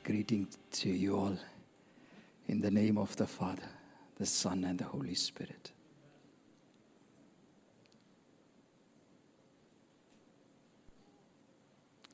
Greeting 0.04 0.46
to 0.70 0.88
you 0.88 1.16
all 1.16 1.36
in 2.46 2.60
the 2.60 2.70
name 2.70 2.96
of 2.96 3.16
the 3.16 3.26
Father, 3.26 3.68
the 4.14 4.26
Son, 4.26 4.62
and 4.62 4.78
the 4.78 4.84
Holy 4.84 5.16
Spirit. 5.16 5.72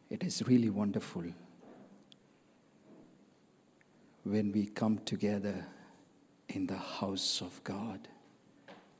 It 0.08 0.24
is 0.24 0.42
really 0.46 0.70
wonderful 0.70 1.24
when 4.26 4.50
we 4.50 4.66
come 4.66 4.98
together 5.04 5.64
in 6.48 6.66
the 6.66 6.76
house 6.76 7.40
of 7.40 7.62
God 7.62 8.08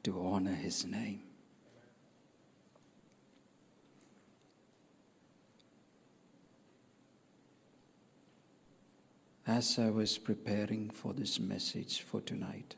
to 0.05 0.25
honor 0.25 0.55
His 0.55 0.87
name. 0.87 1.21
As 9.49 9.81
I 9.81 9.91
was 9.91 10.17
preparing 10.17 10.91
for 10.91 11.13
this 11.13 11.41
message 11.41 12.03
for 12.03 12.21
tonight, 12.21 12.77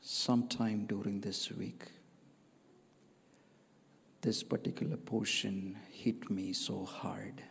sometime 0.00 0.86
during 0.86 1.20
this 1.22 1.50
week, 1.50 1.86
this 4.20 4.44
particular 4.44 4.96
portion 4.96 5.76
hit 5.90 6.30
me 6.30 6.52
so 6.52 6.84
hard, 6.84 7.42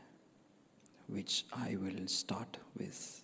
which 1.08 1.45
I 1.54 1.77
will 1.80 2.08
start 2.08 2.58
with. 2.78 3.22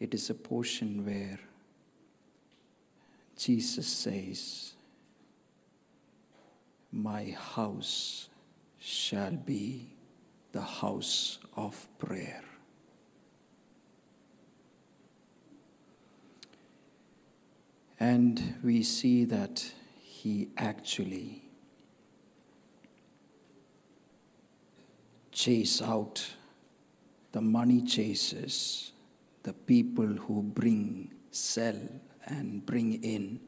It 0.00 0.14
is 0.14 0.30
a 0.30 0.34
portion 0.34 1.04
where 1.04 1.38
Jesus 3.36 3.86
says, 3.86 4.74
My 6.92 7.36
house 7.54 8.28
shall 8.78 9.32
be 9.32 9.88
the 10.52 10.62
house 10.62 11.38
of 11.56 11.86
prayer. 11.98 12.42
And 18.00 18.54
we 18.62 18.84
see 18.84 19.24
that 19.24 19.72
he 20.00 20.48
actually 20.56 21.47
chase 25.38 25.80
out 25.80 26.34
the 27.30 27.40
money 27.40 27.80
chasers, 27.80 28.90
the 29.44 29.52
people 29.52 30.04
who 30.06 30.42
bring, 30.42 31.12
sell, 31.30 31.78
and 32.26 32.66
bring 32.66 33.00
in, 33.04 33.38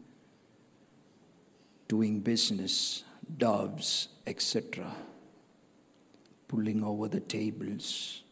doing 1.89 2.21
business, 2.21 3.03
doves, 3.39 4.07
etc., 4.25 4.95
pulling 6.47 6.85
over 6.85 7.09
the 7.09 7.19
tables. 7.19 8.23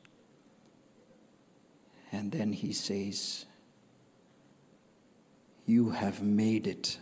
And 2.13 2.31
then 2.31 2.53
he 2.53 2.73
says, 2.73 3.45
You 5.67 5.91
have 5.91 6.23
made 6.23 6.69
it 6.69 6.97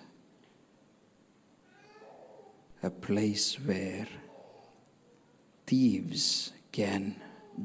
a 2.82 2.88
place 2.88 3.56
where 3.60 4.08
thieves 5.66 6.52
can 6.72 7.16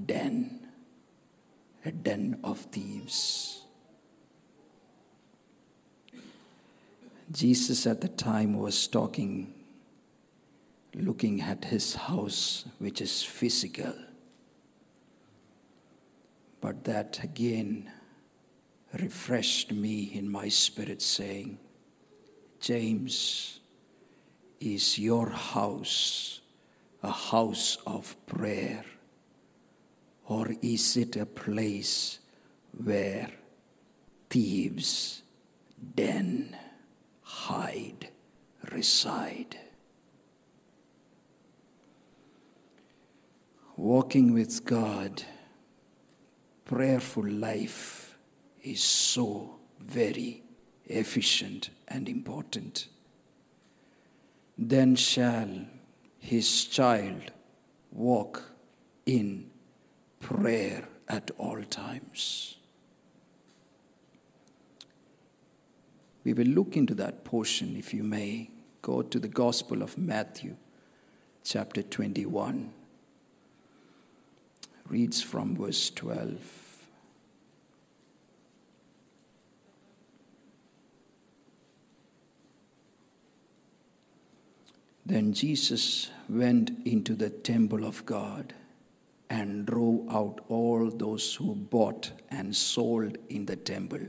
den, 0.05 0.67
a 1.85 1.91
den 1.91 2.39
of 2.43 2.59
thieves. 2.59 3.65
Jesus 7.31 7.87
at 7.87 8.01
the 8.01 8.09
time 8.09 8.57
was 8.57 8.87
talking, 8.87 9.53
looking 10.95 11.41
at 11.41 11.65
his 11.65 11.95
house, 11.95 12.65
which 12.79 12.99
is 12.99 13.23
physical. 13.23 13.93
But 16.59 16.83
that 16.83 17.23
again 17.23 17.89
refreshed 18.99 19.71
me 19.71 20.11
in 20.13 20.29
my 20.29 20.49
spirit, 20.49 21.01
saying, 21.01 21.57
James, 22.59 23.59
is 24.59 24.99
your 24.99 25.29
house 25.29 26.40
a 27.03 27.11
house 27.11 27.77
of 27.85 28.15
prayer? 28.25 28.83
Or 30.27 30.47
is 30.61 30.97
it 30.97 31.15
a 31.17 31.25
place 31.25 32.19
where 32.71 33.29
thieves 34.29 35.23
den, 35.95 36.55
hide, 37.21 38.09
reside? 38.71 39.57
Walking 43.75 44.33
with 44.33 44.63
God, 44.63 45.23
prayerful 46.65 47.27
life 47.27 48.15
is 48.61 48.83
so 48.83 49.55
very 49.79 50.43
efficient 50.85 51.71
and 51.87 52.07
important. 52.07 52.87
Then 54.57 54.95
shall 54.95 55.65
his 56.21 56.65
child 56.65 57.31
walk 57.91 58.43
in 59.05 59.49
prayer 60.19 60.87
at 61.09 61.31
all 61.37 61.61
times. 61.63 62.57
We 66.23 66.33
will 66.33 66.47
look 66.47 66.77
into 66.77 66.93
that 66.95 67.25
portion, 67.25 67.75
if 67.75 67.93
you 67.93 68.03
may. 68.03 68.51
Go 68.83 69.01
to 69.01 69.19
the 69.19 69.27
Gospel 69.27 69.81
of 69.81 69.97
Matthew, 69.97 70.55
chapter 71.43 71.81
21. 71.81 72.71
Reads 74.87 75.21
from 75.21 75.55
verse 75.55 75.89
12. 75.89 76.70
Then 85.11 85.33
Jesus 85.33 86.09
went 86.29 86.71
into 86.85 87.15
the 87.15 87.29
temple 87.29 87.83
of 87.83 88.05
God 88.05 88.53
and 89.29 89.65
drove 89.65 90.07
out 90.09 90.39
all 90.47 90.89
those 90.89 91.35
who 91.35 91.53
bought 91.53 92.13
and 92.29 92.55
sold 92.55 93.17
in 93.27 93.45
the 93.45 93.57
temple, 93.57 94.07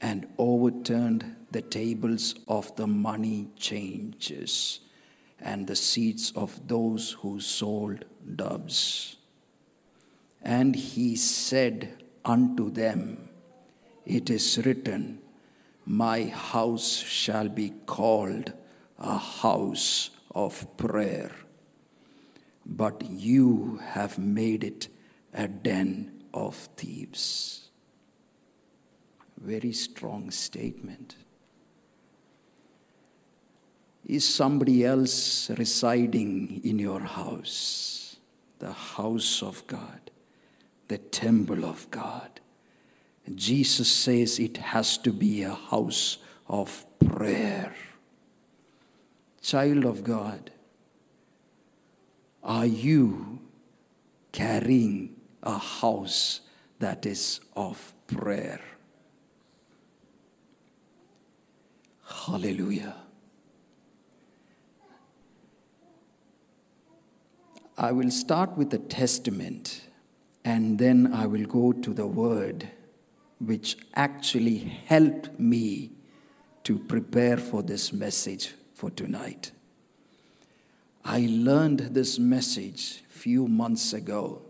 and 0.00 0.26
overturned 0.36 1.36
the 1.52 1.62
tables 1.62 2.34
of 2.48 2.74
the 2.74 2.88
money 2.88 3.46
changers 3.56 4.80
and 5.38 5.68
the 5.68 5.76
seats 5.76 6.32
of 6.34 6.66
those 6.66 7.12
who 7.20 7.38
sold 7.38 8.04
doves. 8.34 9.14
And 10.42 10.74
he 10.74 11.14
said 11.14 12.02
unto 12.24 12.68
them, 12.68 13.28
It 14.04 14.28
is 14.28 14.58
written, 14.66 15.20
My 15.86 16.24
house 16.24 16.96
shall 16.96 17.48
be 17.48 17.70
called 17.86 18.54
a 18.98 19.18
house 19.18 20.10
of 20.34 20.76
prayer, 20.76 21.32
but 22.64 23.02
you 23.08 23.80
have 23.82 24.18
made 24.18 24.64
it 24.64 24.88
a 25.32 25.48
den 25.48 26.24
of 26.32 26.56
thieves. 26.76 27.70
Very 29.40 29.72
strong 29.72 30.30
statement. 30.30 31.16
Is 34.06 34.26
somebody 34.26 34.84
else 34.84 35.50
residing 35.50 36.60
in 36.64 36.78
your 36.78 37.00
house? 37.00 38.16
The 38.58 38.72
house 38.72 39.42
of 39.42 39.66
God, 39.66 40.10
the 40.88 40.98
temple 40.98 41.64
of 41.64 41.90
God. 41.90 42.40
Jesus 43.34 43.90
says 43.90 44.38
it 44.38 44.58
has 44.58 44.98
to 44.98 45.12
be 45.12 45.42
a 45.42 45.54
house 45.54 46.18
of 46.46 46.84
prayer 46.98 47.74
child 49.44 49.84
of 49.84 50.02
God, 50.02 50.50
are 52.42 52.64
you 52.64 53.40
carrying 54.32 55.16
a 55.42 55.58
house 55.58 56.40
that 56.78 57.04
is 57.04 57.40
of 57.54 57.92
prayer? 58.06 58.60
Hallelujah. 62.06 62.96
I 67.76 67.92
will 67.92 68.10
start 68.10 68.56
with 68.56 68.70
the 68.70 68.78
testament 68.78 69.88
and 70.44 70.78
then 70.78 71.12
I 71.12 71.26
will 71.26 71.44
go 71.44 71.72
to 71.72 71.92
the 71.92 72.06
word 72.06 72.70
which 73.40 73.76
actually 73.94 74.58
helped 74.86 75.38
me 75.38 75.90
to 76.62 76.78
prepare 76.78 77.36
for 77.36 77.62
this 77.62 77.92
message 77.92 78.54
for 78.84 78.90
tonight. 78.90 79.50
I 81.06 81.26
learned 81.30 81.94
this 81.94 82.18
message 82.18 83.02
few 83.08 83.48
months 83.48 83.94
ago, 83.94 84.42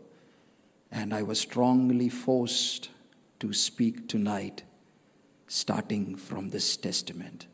and 0.90 1.14
I 1.14 1.22
was 1.22 1.38
strongly 1.38 2.08
forced 2.08 2.90
to 3.38 3.52
speak 3.52 4.08
tonight, 4.08 4.64
starting 5.46 6.16
from 6.16 6.50
this 6.50 6.76
testament. 6.76 7.46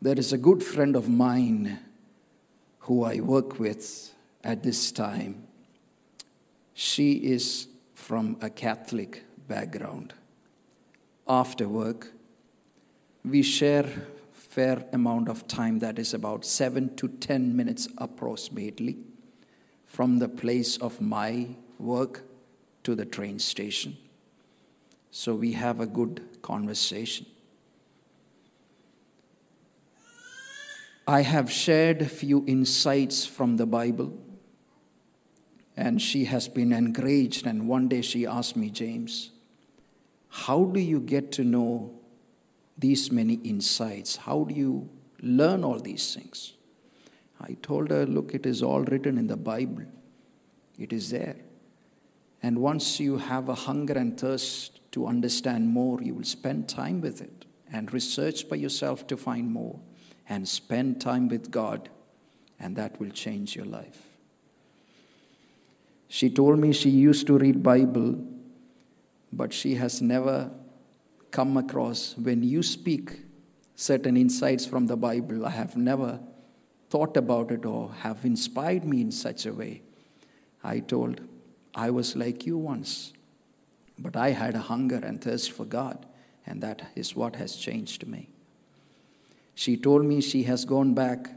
There 0.00 0.16
is 0.16 0.32
a 0.32 0.38
good 0.38 0.62
friend 0.62 0.94
of 0.94 1.08
mine 1.08 1.80
who 2.86 3.02
I 3.02 3.18
work 3.18 3.58
with 3.58 4.14
at 4.44 4.62
this 4.62 4.92
time. 4.92 5.48
She 6.72 7.14
is 7.14 7.66
from 7.96 8.36
a 8.40 8.48
Catholic 8.48 9.24
background. 9.48 10.14
After 11.26 11.68
work, 11.68 12.13
we 13.24 13.42
share 13.42 13.88
fair 14.32 14.84
amount 14.92 15.28
of 15.28 15.48
time 15.48 15.78
that 15.78 15.98
is 15.98 16.12
about 16.14 16.44
7 16.44 16.94
to 16.96 17.08
10 17.08 17.56
minutes 17.56 17.88
approximately 17.98 18.98
from 19.86 20.18
the 20.18 20.28
place 20.28 20.76
of 20.76 21.00
my 21.00 21.48
work 21.78 22.22
to 22.82 22.94
the 22.94 23.04
train 23.04 23.38
station. 23.38 23.96
So 25.10 25.34
we 25.34 25.52
have 25.52 25.80
a 25.80 25.86
good 25.86 26.42
conversation. 26.42 27.26
I 31.06 31.22
have 31.22 31.50
shared 31.50 32.02
a 32.02 32.08
few 32.08 32.44
insights 32.46 33.26
from 33.26 33.56
the 33.56 33.66
Bible, 33.66 34.16
and 35.76 36.00
she 36.00 36.24
has 36.24 36.48
been 36.48 36.72
encouraged. 36.72 37.46
And 37.46 37.68
one 37.68 37.88
day 37.88 38.02
she 38.02 38.26
asked 38.26 38.56
me, 38.56 38.70
James, 38.70 39.30
how 40.28 40.64
do 40.64 40.80
you 40.80 41.00
get 41.00 41.30
to 41.32 41.44
know 41.44 41.92
these 42.76 43.10
many 43.10 43.34
insights? 43.34 44.16
How 44.16 44.44
do 44.44 44.54
you 44.54 44.88
learn 45.20 45.64
all 45.64 45.78
these 45.78 46.14
things? 46.14 46.54
I 47.40 47.56
told 47.62 47.90
her, 47.90 48.06
Look, 48.06 48.34
it 48.34 48.46
is 48.46 48.62
all 48.62 48.82
written 48.82 49.18
in 49.18 49.26
the 49.26 49.36
Bible, 49.36 49.84
it 50.78 50.92
is 50.92 51.10
there. 51.10 51.36
And 52.42 52.58
once 52.58 53.00
you 53.00 53.16
have 53.16 53.48
a 53.48 53.54
hunger 53.54 53.94
and 53.94 54.20
thirst 54.20 54.80
to 54.92 55.06
understand 55.06 55.68
more, 55.68 56.02
you 56.02 56.14
will 56.14 56.24
spend 56.24 56.68
time 56.68 57.00
with 57.00 57.22
it 57.22 57.46
and 57.72 57.92
research 57.92 58.48
by 58.48 58.56
yourself 58.56 59.06
to 59.06 59.16
find 59.16 59.50
more 59.50 59.80
and 60.28 60.48
spend 60.48 61.00
time 61.00 61.28
with 61.28 61.50
God, 61.50 61.88
and 62.60 62.76
that 62.76 63.00
will 63.00 63.10
change 63.10 63.56
your 63.56 63.64
life. 63.64 64.08
She 66.08 66.30
told 66.30 66.58
me 66.58 66.72
she 66.72 66.90
used 66.90 67.26
to 67.26 67.38
read 67.38 67.62
Bible, 67.62 68.16
but 69.32 69.52
she 69.52 69.74
has 69.74 70.00
never 70.00 70.50
come 71.34 71.56
across 71.56 72.14
when 72.16 72.44
you 72.44 72.62
speak 72.62 73.20
certain 73.74 74.16
insights 74.16 74.64
from 74.64 74.86
the 74.86 74.96
Bible. 74.96 75.44
I 75.44 75.50
have 75.50 75.76
never 75.76 76.20
thought 76.90 77.16
about 77.16 77.50
it 77.50 77.66
or 77.66 77.92
have 78.02 78.24
inspired 78.24 78.84
me 78.84 79.00
in 79.00 79.10
such 79.10 79.44
a 79.44 79.52
way. 79.52 79.82
I 80.62 80.78
told, 80.78 81.20
I 81.74 81.90
was 81.90 82.14
like 82.14 82.46
you 82.46 82.56
once, 82.56 83.12
but 83.98 84.14
I 84.14 84.30
had 84.30 84.54
a 84.54 84.60
hunger 84.70 85.00
and 85.02 85.20
thirst 85.20 85.50
for 85.50 85.64
God, 85.64 86.06
and 86.46 86.62
that 86.62 86.82
is 86.94 87.16
what 87.16 87.34
has 87.34 87.56
changed 87.56 88.06
me. 88.06 88.28
She 89.56 89.76
told 89.76 90.04
me 90.04 90.20
she 90.20 90.44
has 90.44 90.64
gone 90.64 90.94
back 90.94 91.30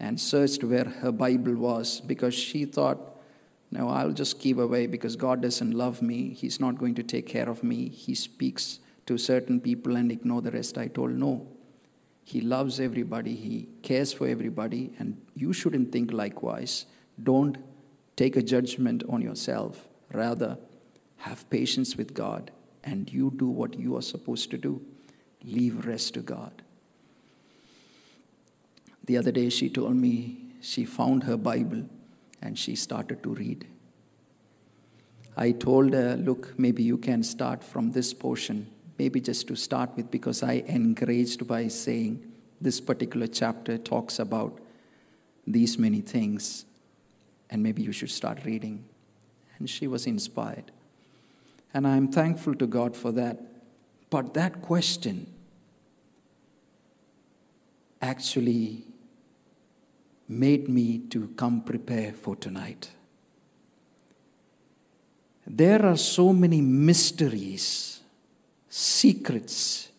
and 0.00 0.20
searched 0.20 0.64
where 0.64 0.86
her 1.02 1.12
Bible 1.12 1.54
was 1.54 2.00
because 2.00 2.34
she 2.34 2.64
thought, 2.64 2.98
no, 3.70 3.88
I'll 3.88 4.12
just 4.12 4.40
keep 4.40 4.58
away 4.58 4.88
because 4.88 5.14
God 5.14 5.42
doesn't 5.42 5.70
love 5.70 6.02
me. 6.02 6.30
He's 6.30 6.58
not 6.58 6.78
going 6.78 6.96
to 6.96 7.04
take 7.04 7.28
care 7.28 7.48
of 7.48 7.62
me. 7.62 7.88
He 7.88 8.16
speaks 8.16 8.80
to 9.06 9.18
certain 9.18 9.60
people 9.60 9.96
and 9.96 10.10
ignore 10.10 10.42
the 10.42 10.50
rest. 10.50 10.78
I 10.78 10.88
told, 10.88 11.12
no. 11.12 11.46
He 12.24 12.40
loves 12.40 12.80
everybody. 12.80 13.34
He 13.34 13.68
cares 13.82 14.12
for 14.12 14.26
everybody. 14.26 14.92
And 14.98 15.20
you 15.34 15.52
shouldn't 15.52 15.92
think 15.92 16.12
likewise. 16.12 16.86
Don't 17.22 17.58
take 18.16 18.36
a 18.36 18.42
judgment 18.42 19.02
on 19.08 19.20
yourself. 19.20 19.86
Rather, 20.12 20.58
have 21.18 21.48
patience 21.50 21.96
with 21.96 22.14
God 22.14 22.50
and 22.82 23.12
you 23.12 23.32
do 23.36 23.48
what 23.48 23.78
you 23.78 23.96
are 23.96 24.02
supposed 24.02 24.50
to 24.50 24.58
do. 24.58 24.80
Leave 25.42 25.86
rest 25.86 26.14
to 26.14 26.20
God. 26.20 26.62
The 29.04 29.18
other 29.18 29.32
day, 29.32 29.50
she 29.50 29.68
told 29.68 29.96
me 29.96 30.38
she 30.60 30.84
found 30.84 31.24
her 31.24 31.36
Bible 31.36 31.84
and 32.40 32.58
she 32.58 32.74
started 32.74 33.22
to 33.22 33.34
read. 33.34 33.66
I 35.36 35.50
told 35.50 35.92
her, 35.92 36.16
Look, 36.16 36.58
maybe 36.58 36.82
you 36.82 36.96
can 36.96 37.22
start 37.22 37.62
from 37.62 37.92
this 37.92 38.14
portion, 38.14 38.70
maybe 38.98 39.20
just 39.20 39.48
to 39.48 39.56
start 39.56 39.90
with, 39.96 40.10
because 40.10 40.42
I 40.42 40.64
encouraged 40.66 41.46
by 41.46 41.68
saying 41.68 42.32
this 42.60 42.80
particular 42.80 43.26
chapter 43.26 43.76
talks 43.76 44.18
about 44.18 44.58
these 45.46 45.78
many 45.78 46.00
things, 46.00 46.64
and 47.50 47.62
maybe 47.62 47.82
you 47.82 47.92
should 47.92 48.10
start 48.10 48.44
reading. 48.44 48.84
And 49.58 49.68
she 49.68 49.86
was 49.86 50.06
inspired. 50.06 50.72
And 51.72 51.86
I'm 51.86 52.08
thankful 52.08 52.54
to 52.56 52.66
God 52.66 52.96
for 52.96 53.12
that. 53.12 53.40
But 54.10 54.34
that 54.34 54.62
question 54.62 55.26
actually 58.00 58.84
made 60.28 60.68
me 60.68 60.98
to 61.10 61.28
come 61.36 61.60
prepare 61.62 62.12
for 62.12 62.36
tonight. 62.36 62.90
There 65.46 65.84
are 65.84 65.96
so 65.96 66.32
many 66.32 66.60
mysteries, 66.60 68.00
secrets 68.76 69.90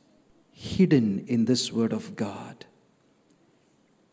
hidden 0.51 1.24
in 1.27 1.45
this 1.45 1.72
Word 1.72 1.94
of 1.94 2.18
God. 2.18 2.66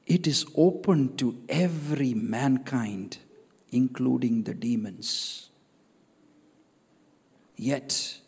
It 0.07 0.29
is 0.29 0.47
open 0.55 1.17
to 1.17 1.37
every 1.49 2.15
mankind, 2.15 3.19
including 3.73 4.45
the 4.45 4.55
demons. 4.55 5.51
Yet, 7.57 8.19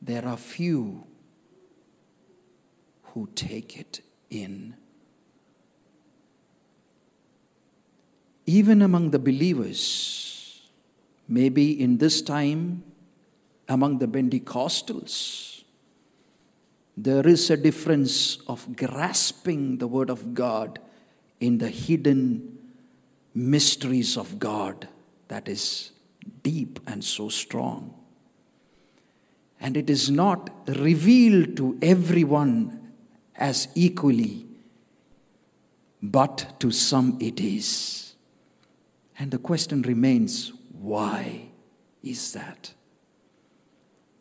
there 0.00 0.24
are 0.24 0.38
few 0.38 1.04
who 3.02 3.28
take 3.34 3.78
it 3.78 4.00
in 4.30 4.74
even 8.46 8.80
among 8.80 9.10
the 9.10 9.18
believers, 9.18 10.62
maybe 11.28 11.78
in 11.78 11.98
this 11.98 12.22
time, 12.22 12.82
among 13.68 13.98
the 13.98 14.08
Pentecostals, 14.08 15.57
there 17.04 17.28
is 17.28 17.48
a 17.48 17.56
difference 17.56 18.38
of 18.48 18.76
grasping 18.76 19.78
the 19.78 19.86
Word 19.86 20.10
of 20.10 20.34
God 20.34 20.80
in 21.38 21.58
the 21.58 21.68
hidden 21.68 22.58
mysteries 23.34 24.16
of 24.16 24.40
God 24.40 24.88
that 25.28 25.46
is 25.46 25.92
deep 26.42 26.80
and 26.88 27.04
so 27.04 27.28
strong. 27.28 27.94
And 29.60 29.76
it 29.76 29.88
is 29.88 30.10
not 30.10 30.50
revealed 30.66 31.56
to 31.58 31.78
everyone 31.82 32.92
as 33.36 33.68
equally, 33.76 34.46
but 36.02 36.58
to 36.58 36.72
some 36.72 37.16
it 37.20 37.38
is. 37.38 38.14
And 39.20 39.30
the 39.30 39.38
question 39.38 39.82
remains 39.82 40.52
why 40.72 41.50
is 42.02 42.32
that? 42.32 42.72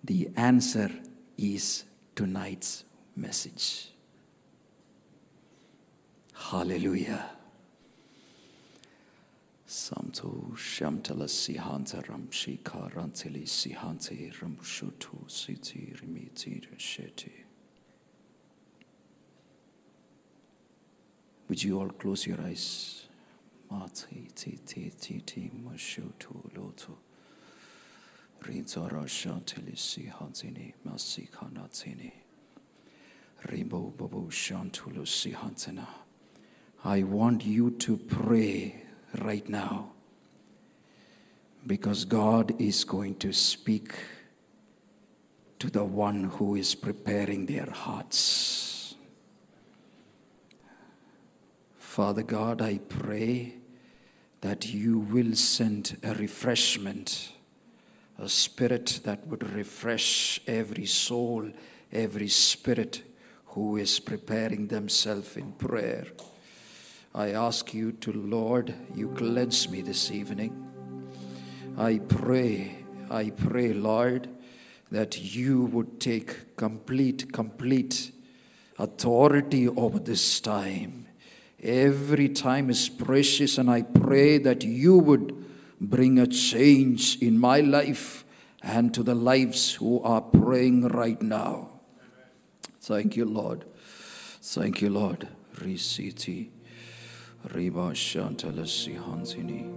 The 0.04 0.30
answer 0.36 0.92
is 1.38 1.84
tonight's 2.18 2.84
message. 3.16 3.92
Hallelujah. 6.34 7.30
Samto 9.68 10.56
shamtala 10.56 11.28
sihanta 11.28 12.02
ramshika 12.08 12.92
rantili 12.96 13.44
sihante 13.46 14.34
ramshutu 14.42 15.30
siti 15.30 15.94
rimiti 16.02 16.60
resheti. 16.68 17.32
Would 21.48 21.64
you 21.64 21.80
all 21.80 21.90
close 21.90 22.26
your 22.26 22.42
eyes? 22.42 23.08
Mati 23.70 24.28
ti 24.34 24.58
ti 24.66 24.92
ti 25.00 25.22
ti 25.24 25.52
mashutu 25.64 26.52
lotu. 26.56 26.98
Rinzara 28.42 29.08
shantili 29.08 29.78
si 29.78 30.04
hansini 30.04 30.74
masi 30.86 31.30
kanatini. 31.30 32.12
Rimbo 33.46 33.94
babu 33.98 34.32
shantulu 34.32 35.06
si 35.08 35.32
hansina. 35.32 35.86
I 36.84 37.04
want 37.04 37.46
you 37.46 37.72
to 37.72 37.98
pray 37.98 38.84
right 39.20 39.48
now 39.50 39.92
because 41.66 42.06
God 42.06 42.60
is 42.62 42.84
going 42.86 43.16
to 43.16 43.34
speak 43.34 43.94
to 45.60 45.70
the 45.70 45.84
one 45.84 46.26
who 46.26 46.56
is 46.56 46.76
preparing 46.76 47.46
their 47.46 47.70
hearts. 47.70 48.96
Father 51.78 52.24
God, 52.24 52.62
I 52.62 52.78
pray 52.78 53.56
that 54.42 54.72
you 54.72 55.00
will 55.00 55.36
send 55.36 55.98
a 56.04 56.14
refreshment, 56.14 57.34
a 58.20 58.28
spirit 58.28 59.02
that 59.04 59.26
would 59.28 59.48
refresh 59.54 60.40
every 60.48 60.86
soul, 60.86 61.52
every 61.92 62.28
spirit 62.28 63.04
who 63.48 63.78
is 63.78 64.00
preparing 64.00 64.68
themselves 64.68 65.38
in 65.38 65.52
prayer. 65.54 66.08
I 67.14 67.32
ask 67.32 67.74
you 67.74 67.92
to, 67.94 68.12
Lord, 68.12 68.74
you 68.96 69.10
cleanse 69.10 69.70
me 69.70 69.82
this 69.82 70.12
evening. 70.12 70.68
I 71.78 72.00
pray, 72.00 72.86
I 73.10 73.30
pray, 73.30 73.74
Lord, 73.74 74.30
that 74.92 75.36
you 75.36 75.64
would 75.66 76.00
take 76.00 76.56
complete, 76.56 77.32
complete 77.32 78.12
authority 78.80 79.68
over 79.68 80.00
this 80.00 80.40
time. 80.40 81.08
Every 81.62 82.30
time 82.30 82.70
is 82.70 82.90
precious, 82.90 83.58
and 83.58 83.70
I 83.70 83.82
pray 83.82 84.38
that 84.40 84.64
you 84.64 84.98
would 84.98 85.47
bring 85.80 86.20
a 86.20 86.28
change 86.28 87.18
in 87.22 87.38
my 87.38 87.60
life 87.60 88.26
and 88.62 88.94
to 88.94 89.04
the 89.04 89.16
lives 89.16 89.76
who 89.76 90.02
are 90.02 90.22
praying 90.22 90.88
right 90.90 91.22
now. 91.22 91.70
Thank 92.82 93.16
you, 93.16 93.26
Lord. 93.26 93.66
Thank 94.42 94.82
you, 94.82 94.90
Lord. 94.90 95.28
Risiti. 95.56 96.50
Riba 97.48 97.92
Shantalasi 97.94 98.98
Hansini. 98.98 99.68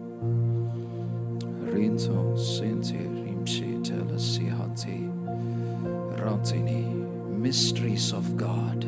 Rinto 1.67 2.37
Sinti 2.37 2.99
Rimshi 2.99 3.85
Telasi 3.85 4.49
Hanti. 4.49 5.09
Rantini. 6.21 6.85
Mysteries 7.37 8.13
of 8.13 8.37
God. 8.37 8.85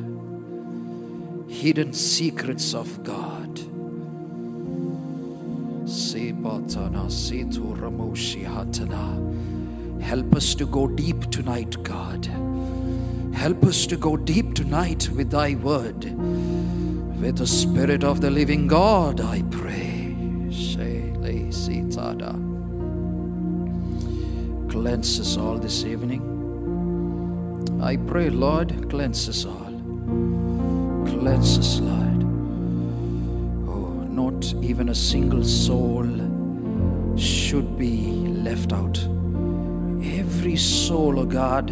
Hidden 1.48 1.92
secrets 1.92 2.74
of 2.74 3.02
God. 3.02 3.41
Help 10.00 10.34
us 10.34 10.54
to 10.54 10.66
go 10.66 10.86
deep 10.86 11.30
tonight, 11.30 11.76
God. 11.82 12.24
Help 13.34 13.64
us 13.64 13.86
to 13.86 13.96
go 13.96 14.16
deep 14.16 14.54
tonight 14.54 15.10
with 15.10 15.30
thy 15.30 15.54
word. 15.54 16.04
With 17.20 17.36
the 17.36 17.46
Spirit 17.46 18.04
of 18.04 18.20
the 18.22 18.30
living 18.30 18.66
God, 18.66 19.20
I 19.20 19.42
pray. 19.50 20.16
Cleanse 24.70 25.20
us 25.20 25.36
all 25.36 25.58
this 25.58 25.84
evening. 25.84 26.22
I 27.82 27.98
pray, 27.98 28.30
Lord, 28.30 28.88
cleanse 28.88 29.28
us 29.28 29.44
all. 29.44 29.72
Cleanse 31.06 31.58
us, 31.58 31.80
Lord. 31.80 32.01
Even 34.62 34.88
a 34.88 34.94
single 34.94 35.44
soul 35.44 36.06
should 37.16 37.78
be 37.78 38.06
left 38.48 38.72
out. 38.72 38.98
Every 40.20 40.56
soul, 40.56 41.18
oh 41.18 41.26
God, 41.26 41.66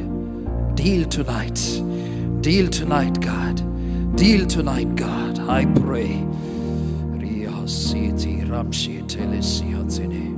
deal 0.76 1.08
tonight. 1.08 1.60
Deal 2.40 2.68
tonight, 2.68 3.20
God. 3.20 3.56
Deal 4.16 4.46
tonight, 4.46 4.94
God. 4.96 5.38
I 5.40 5.64
pray. 5.66 6.26
Ramshi 8.50 9.00
Telesi. 9.08 10.29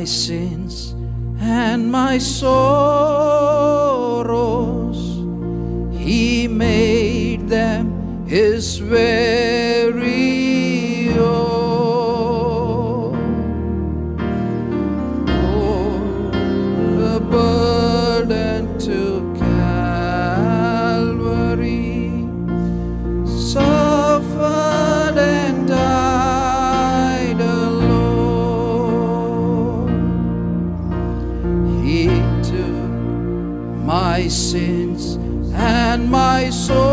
My 0.00 0.06
sins 0.06 0.94
and 1.42 1.92
my 1.92 2.16
sorrows. 2.16 3.39
My 34.10 34.26
sins 34.26 35.14
and 35.54 36.10
my 36.10 36.50
sorrows. 36.50 36.89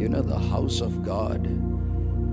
You 0.00 0.08
know, 0.08 0.22
the 0.22 0.38
house 0.38 0.80
of 0.80 1.04
God 1.04 1.46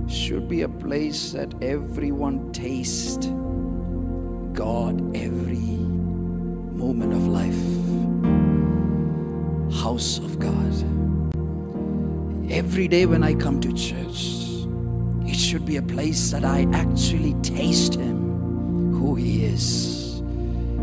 should 0.10 0.48
be 0.48 0.62
a 0.62 0.70
place 0.70 1.34
that 1.34 1.54
everyone 1.62 2.54
taste 2.54 3.24
God 4.54 5.14
every 5.14 5.76
moment 6.80 7.12
of 7.12 7.28
life. 7.28 7.62
House 9.84 10.18
of 10.20 10.40
God. 10.40 10.76
Every 12.50 12.88
day 12.88 13.06
when 13.06 13.22
I 13.22 13.34
come 13.34 13.60
to 13.60 13.74
church, 13.74 14.38
it 15.30 15.36
should 15.36 15.66
be 15.66 15.76
a 15.76 15.82
place 15.82 16.32
that 16.32 16.46
I 16.46 16.68
actually 16.72 17.34
taste 17.42 17.96
Him, 17.96 18.94
who 18.94 19.16
He 19.16 19.44
is. 19.44 20.22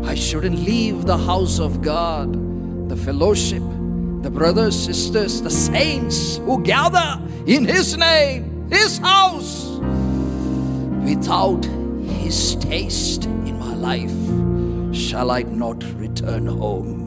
I 0.03 0.13
shouldn't 0.13 0.59
leave 0.59 1.07
the 1.07 1.17
house 1.17 1.59
of 1.59 1.81
God, 1.81 2.89
the 2.89 2.95
fellowship, 2.95 3.63
the 4.25 4.31
brothers, 4.31 4.75
sisters, 4.75 5.43
the 5.43 5.51
saints 5.51 6.37
who 6.37 6.59
gather 6.63 7.21
in 7.45 7.63
His 7.63 7.95
name, 7.95 8.67
His 8.71 8.97
house, 8.97 9.77
without 11.05 11.63
His 12.23 12.55
taste 12.55 13.25
in 13.25 13.59
my 13.59 13.75
life. 13.75 14.95
Shall 14.95 15.29
I 15.29 15.43
not 15.43 15.83
return 15.99 16.47
home? 16.47 17.05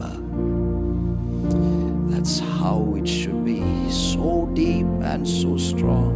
That's 2.09 2.39
how 2.39 2.95
it 2.97 3.05
should 3.05 3.43
be, 3.43 3.61
so 3.91 4.49
deep 4.53 4.87
and 5.01 5.27
so 5.27 5.57
strong. 5.57 6.15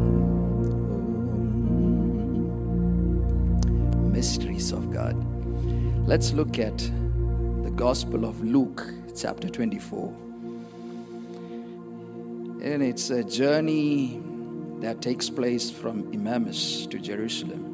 Mysteries 4.09 4.71
of 4.71 4.89
God. 4.89 5.17
Let's 6.07 6.31
look 6.31 6.59
at 6.59 6.77
the 6.77 7.73
Gospel 7.75 8.23
of 8.23 8.41
Luke, 8.41 8.85
chapter 9.13 9.49
24. 9.49 10.32
And 12.63 12.81
it's 12.81 13.09
a 13.09 13.25
journey 13.25 14.21
that 14.79 15.01
takes 15.01 15.29
place 15.29 15.69
from 15.69 16.09
Emmaus 16.13 16.87
to 16.87 16.97
Jerusalem. 16.97 17.73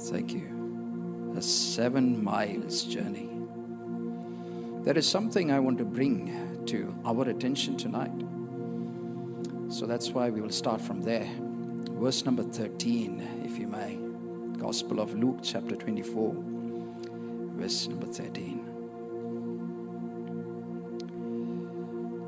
Thank 0.00 0.32
you. 0.32 1.34
A 1.36 1.42
seven 1.42 2.24
miles 2.24 2.82
journey. 2.82 3.30
There 4.82 4.98
is 4.98 5.08
something 5.08 5.52
I 5.52 5.60
want 5.60 5.78
to 5.78 5.84
bring 5.84 6.64
to 6.66 6.92
our 7.04 7.28
attention 7.28 7.76
tonight. 7.76 8.10
So 9.72 9.86
that's 9.86 10.10
why 10.10 10.30
we 10.30 10.40
will 10.40 10.50
start 10.50 10.80
from 10.80 11.02
there. 11.02 11.28
Verse 12.00 12.24
number 12.24 12.42
13, 12.42 13.44
if 13.44 13.58
you 13.58 13.68
may. 13.68 14.07
Gospel 14.58 15.00
of 15.00 15.14
Luke, 15.14 15.38
chapter 15.42 15.76
24, 15.76 16.34
verse 17.56 17.88
number 17.88 18.06
13. 18.06 18.64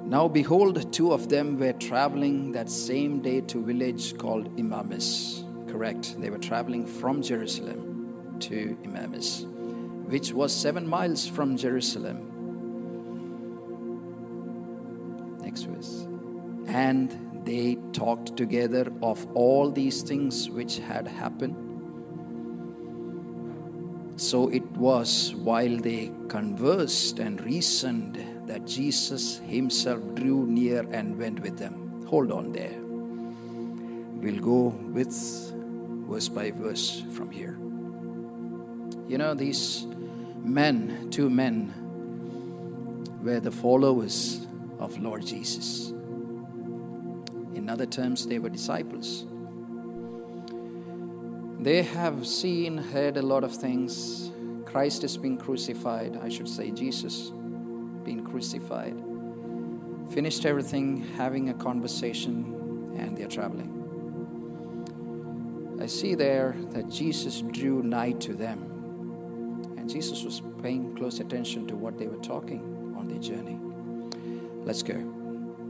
Now 0.08 0.28
behold, 0.28 0.92
two 0.92 1.12
of 1.12 1.28
them 1.28 1.58
were 1.58 1.72
traveling 1.72 2.52
that 2.52 2.70
same 2.70 3.20
day 3.20 3.40
to 3.42 3.58
a 3.58 3.62
village 3.62 4.16
called 4.16 4.58
Emmaus. 4.58 5.44
Correct. 5.68 6.20
They 6.20 6.30
were 6.30 6.38
traveling 6.38 6.86
from 6.86 7.22
Jerusalem 7.22 8.36
to 8.40 8.76
Emmaus, 8.84 9.44
which 10.06 10.32
was 10.32 10.52
seven 10.52 10.86
miles 10.86 11.26
from 11.26 11.56
Jerusalem. 11.56 12.26
Next 15.42 15.62
verse. 15.62 16.06
And 16.66 17.44
they 17.44 17.76
talked 17.92 18.36
together 18.36 18.92
of 19.02 19.26
all 19.34 19.70
these 19.70 20.02
things 20.02 20.50
which 20.50 20.78
had 20.78 21.06
happened. 21.06 21.69
So 24.30 24.46
it 24.46 24.62
was 24.76 25.34
while 25.34 25.76
they 25.76 26.12
conversed 26.28 27.18
and 27.18 27.44
reasoned 27.44 28.46
that 28.46 28.64
Jesus 28.64 29.38
himself 29.38 30.00
drew 30.14 30.46
near 30.46 30.86
and 30.92 31.18
went 31.18 31.40
with 31.40 31.58
them. 31.58 32.06
Hold 32.06 32.30
on 32.30 32.52
there. 32.52 32.76
We'll 34.22 34.40
go 34.40 34.68
with 34.68 35.12
verse 36.08 36.28
by 36.28 36.52
verse 36.52 37.02
from 37.10 37.32
here. 37.32 37.58
You 39.08 39.18
know, 39.18 39.34
these 39.34 39.88
men, 40.44 41.08
two 41.10 41.28
men, 41.28 41.74
were 43.24 43.40
the 43.40 43.50
followers 43.50 44.46
of 44.78 44.96
Lord 45.02 45.26
Jesus. 45.26 45.88
In 47.56 47.68
other 47.68 47.86
terms, 47.86 48.28
they 48.28 48.38
were 48.38 48.48
disciples. 48.48 49.26
They 51.62 51.82
have 51.82 52.26
seen, 52.26 52.78
heard 52.78 53.18
a 53.18 53.22
lot 53.22 53.44
of 53.44 53.54
things. 53.54 54.30
Christ 54.64 55.04
is 55.04 55.18
being 55.18 55.36
crucified, 55.36 56.18
I 56.22 56.30
should 56.30 56.48
say, 56.48 56.70
Jesus 56.70 57.32
being 58.02 58.24
crucified. 58.24 58.96
Finished 60.10 60.46
everything, 60.46 61.06
having 61.16 61.50
a 61.50 61.54
conversation, 61.54 62.94
and 62.98 63.14
they're 63.16 63.28
traveling. 63.28 63.76
I 65.82 65.86
see 65.86 66.14
there 66.14 66.56
that 66.70 66.88
Jesus 66.88 67.42
drew 67.42 67.82
nigh 67.82 68.12
to 68.12 68.32
them. 68.32 68.58
And 69.76 69.88
Jesus 69.88 70.24
was 70.24 70.42
paying 70.62 70.94
close 70.96 71.20
attention 71.20 71.66
to 71.68 71.76
what 71.76 71.98
they 71.98 72.06
were 72.06 72.22
talking 72.22 72.94
on 72.96 73.06
their 73.06 73.18
journey. 73.18 73.58
Let's 74.64 74.82
go. 74.82 74.94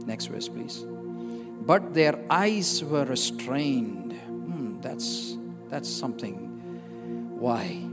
Next 0.05 0.27
verse, 0.27 0.47
please. 0.47 0.85
But 0.85 1.93
their 1.93 2.17
eyes 2.29 2.83
were 2.83 3.05
restrained. 3.05 4.13
Hmm, 4.13 4.79
that's, 4.81 5.37
that's 5.71 5.89
something. 5.89 6.35
Why? 7.39 7.83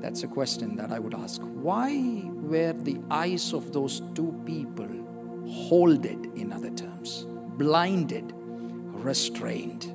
That's 0.00 0.24
a 0.24 0.28
question 0.28 0.74
that 0.76 0.90
I 0.90 0.98
would 0.98 1.14
ask. 1.14 1.40
Why 1.42 2.22
were 2.24 2.72
the 2.72 3.00
eyes 3.10 3.52
of 3.52 3.72
those 3.72 4.02
two 4.16 4.34
people 4.44 4.88
holded, 5.46 6.26
in 6.34 6.52
other 6.52 6.70
terms, 6.70 7.26
blinded, 7.56 8.32
restrained? 8.34 9.94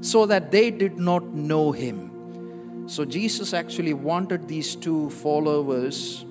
so 0.00 0.26
that 0.26 0.50
they 0.50 0.70
did 0.70 0.98
not 0.98 1.24
know 1.34 1.72
him. 1.72 2.88
So 2.88 3.04
Jesus 3.04 3.52
actually 3.54 3.94
wanted 3.94 4.48
these 4.48 4.74
two 4.74 5.10
followers 5.10 6.24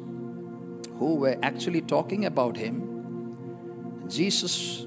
who 0.97 1.15
were 1.15 1.37
actually 1.43 1.81
talking 1.81 2.25
about 2.25 2.57
him. 2.57 4.07
Jesus 4.09 4.85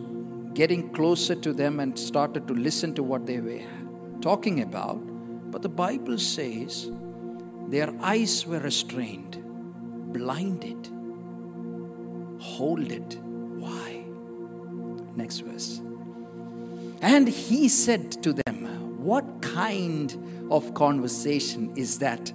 getting 0.52 0.90
closer 0.90 1.34
to 1.34 1.52
them 1.52 1.80
and 1.80 1.98
started 1.98 2.46
to 2.48 2.54
listen 2.54 2.94
to 2.94 3.02
what 3.02 3.24
they 3.24 3.40
were 3.40 3.62
talking 4.20 4.60
about. 4.60 5.00
But 5.52 5.60
the 5.60 5.68
Bible 5.68 6.18
says 6.18 6.90
their 7.68 7.92
eyes 8.00 8.46
were 8.46 8.58
restrained, 8.58 9.36
blinded, 10.12 10.88
hold 12.40 12.90
it. 12.90 13.18
Why? 13.22 14.04
Next 15.14 15.40
verse. 15.40 15.82
And 17.02 17.28
he 17.28 17.68
said 17.68 18.12
to 18.22 18.32
them, 18.32 19.04
What 19.04 19.42
kind 19.42 20.48
of 20.50 20.72
conversation 20.72 21.74
is 21.76 21.98
that 21.98 22.32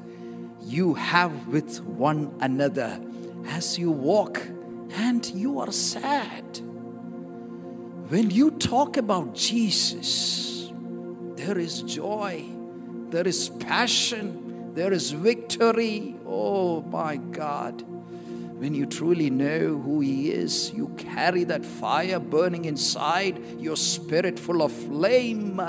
you 0.62 0.93
have 0.93 1.47
with 1.47 1.82
one 1.84 2.36
another 2.39 3.01
as 3.47 3.80
you 3.80 3.89
walk 3.89 4.39
and 4.93 5.25
you 5.32 5.60
are 5.60 5.71
sad? 5.71 6.43
When 8.10 8.30
you 8.30 8.51
talk 8.51 8.95
about 8.95 9.34
Jesus, 9.34 10.71
there 11.36 11.58
is 11.58 11.82
joy, 11.82 12.57
there 13.10 13.28
is 13.28 13.50
passion, 13.50 14.74
there 14.74 14.93
is 14.93 15.12
victory. 15.12 16.15
Oh 16.26 16.82
my 16.82 17.17
God. 17.17 17.84
When 18.60 18.74
you 18.74 18.86
truly 18.88 19.30
know 19.30 19.78
who 19.78 20.00
He 20.00 20.32
is, 20.32 20.72
you 20.74 20.88
carry 20.98 21.43
that 21.43 21.63
fire 21.63 22.20
burning 22.20 22.65
inside, 22.65 23.39
your 23.60 23.76
spirit 23.76 24.39
full 24.39 24.63
of 24.63 24.72
flame, 24.72 25.62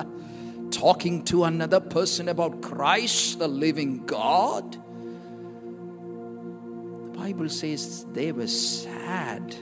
talking 0.70 1.22
to 1.24 1.44
another 1.44 1.80
person 1.80 2.28
about 2.28 2.62
Christ, 2.62 3.38
the 3.38 3.48
living 3.48 4.06
God. 4.06 4.72
The 7.12 7.18
Bible 7.18 7.48
says 7.50 8.06
they 8.12 8.32
were 8.32 8.46
sad. 8.46 9.54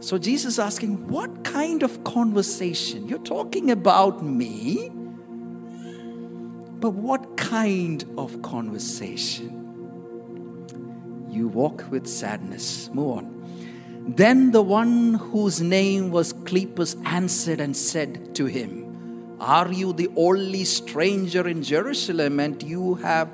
So 0.00 0.18
Jesus 0.18 0.58
asking, 0.58 1.06
What 1.06 1.44
kind 1.44 1.84
of 1.84 2.02
conversation? 2.02 3.06
You're 3.06 3.20
talking 3.20 3.70
about 3.70 4.24
me, 4.24 4.90
but 6.82 6.90
what 6.90 7.36
kind 7.36 8.04
of 8.18 8.42
conversation? 8.42 9.60
you 11.32 11.48
walk 11.48 11.90
with 11.90 12.06
sadness. 12.06 12.90
Move 12.92 13.16
on. 13.18 14.14
Then 14.16 14.50
the 14.50 14.60
one 14.62 15.14
whose 15.14 15.62
name 15.62 16.10
was 16.10 16.34
Cleopas 16.34 17.00
answered 17.06 17.60
and 17.60 17.74
said 17.74 18.34
to 18.34 18.44
him, 18.44 19.38
Are 19.40 19.72
you 19.72 19.92
the 19.94 20.10
only 20.14 20.64
stranger 20.64 21.48
in 21.48 21.62
Jerusalem, 21.62 22.38
and 22.38 22.62
you 22.62 22.96
have 22.96 23.30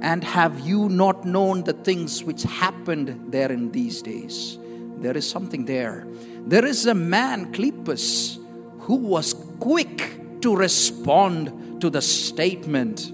and 0.00 0.24
have 0.24 0.60
you 0.60 0.88
not 0.88 1.26
known 1.26 1.64
the 1.64 1.74
things 1.74 2.24
which 2.24 2.44
happened 2.44 3.30
there 3.30 3.52
in 3.52 3.70
these 3.72 4.00
days? 4.00 4.56
there 5.00 5.16
is 5.16 5.28
something 5.28 5.64
there. 5.64 6.06
There 6.46 6.64
is 6.64 6.86
a 6.86 6.94
man, 6.94 7.52
Cleopas, 7.52 8.38
who 8.80 8.96
was 8.96 9.34
quick 9.58 10.19
to 10.42 10.56
respond 10.56 11.80
to 11.80 11.90
the 11.90 12.02
statement. 12.02 13.12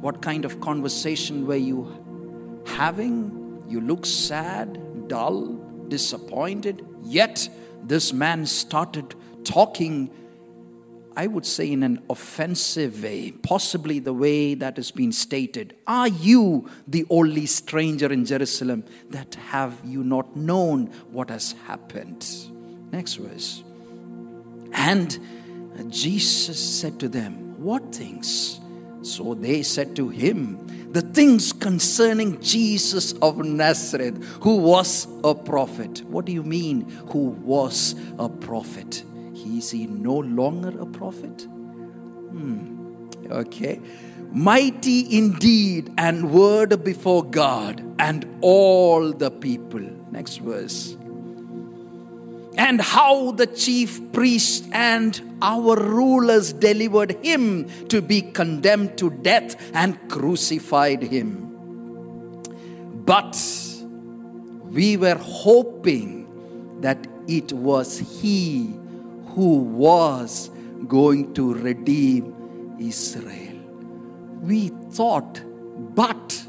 What 0.00 0.22
kind 0.22 0.44
of 0.44 0.60
conversation 0.60 1.46
were 1.46 1.56
you 1.56 2.62
having? 2.66 3.64
You 3.68 3.80
look 3.80 4.04
sad, 4.04 5.08
dull, 5.08 5.46
disappointed. 5.88 6.84
Yet, 7.02 7.48
this 7.84 8.12
man 8.12 8.46
started 8.46 9.14
talking 9.44 10.10
I 11.16 11.26
would 11.26 11.44
say, 11.44 11.70
in 11.70 11.82
an 11.82 12.02
offensive 12.08 13.02
way, 13.02 13.32
possibly 13.32 13.98
the 13.98 14.14
way 14.14 14.54
that 14.54 14.76
has 14.76 14.90
been 14.90 15.12
stated. 15.12 15.74
Are 15.86 16.08
you 16.08 16.70
the 16.88 17.04
only 17.10 17.46
stranger 17.46 18.10
in 18.10 18.24
Jerusalem 18.24 18.84
that 19.10 19.34
have 19.34 19.78
you 19.84 20.02
not 20.02 20.34
known 20.36 20.86
what 21.10 21.28
has 21.30 21.52
happened? 21.66 22.26
Next 22.92 23.14
verse. 23.14 23.62
And 24.72 25.18
Jesus 25.90 26.58
said 26.80 26.98
to 27.00 27.08
them, 27.08 27.62
What 27.62 27.94
things? 27.94 28.60
So 29.02 29.34
they 29.34 29.62
said 29.62 29.96
to 29.96 30.08
him, 30.08 30.92
The 30.92 31.02
things 31.02 31.52
concerning 31.52 32.40
Jesus 32.40 33.12
of 33.14 33.38
Nazareth, 33.38 34.22
who 34.42 34.56
was 34.56 35.06
a 35.24 35.34
prophet. 35.34 36.02
What 36.06 36.24
do 36.24 36.32
you 36.32 36.42
mean, 36.42 36.88
who 37.08 37.30
was 37.44 37.94
a 38.18 38.28
prophet? 38.28 39.04
Is 39.62 39.70
he 39.70 39.86
no 39.86 40.14
longer 40.14 40.76
a 40.80 40.86
prophet? 40.86 41.42
Hmm. 41.42 43.08
Okay. 43.30 43.80
Mighty 44.32 45.16
indeed 45.16 45.92
and 45.98 46.32
word 46.32 46.82
before 46.82 47.22
God 47.22 47.84
and 47.98 48.26
all 48.40 49.12
the 49.12 49.30
people. 49.30 49.80
Next 50.10 50.38
verse. 50.38 50.96
And 52.56 52.80
how 52.80 53.32
the 53.32 53.46
chief 53.46 54.12
priest 54.12 54.66
and 54.72 55.38
our 55.40 55.76
rulers 55.76 56.52
delivered 56.52 57.24
him 57.24 57.68
to 57.88 58.02
be 58.02 58.22
condemned 58.22 58.98
to 58.98 59.10
death 59.10 59.56
and 59.74 59.98
crucified 60.08 61.02
him. 61.02 61.48
But 63.04 63.36
we 64.70 64.96
were 64.96 65.16
hoping 65.16 66.80
that 66.80 67.06
it 67.26 67.52
was 67.52 67.98
he 67.98 68.74
who 69.28 69.58
was 69.58 70.50
going 70.86 71.34
to 71.34 71.54
redeem 71.54 72.76
Israel. 72.78 73.56
We 74.42 74.68
thought, 74.90 75.40
but, 75.94 76.44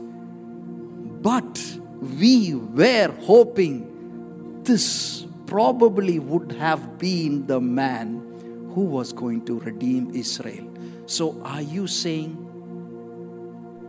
but 1.21 1.77
we 2.01 2.55
were 2.55 3.13
hoping 3.21 4.63
this 4.63 5.25
probably 5.45 6.19
would 6.19 6.51
have 6.53 6.97
been 6.97 7.45
the 7.47 7.59
man 7.59 8.69
who 8.73 8.81
was 8.81 9.13
going 9.13 9.45
to 9.45 9.59
redeem 9.59 10.11
Israel. 10.13 10.67
So, 11.05 11.41
are 11.43 11.61
you 11.61 11.87
saying 11.87 12.37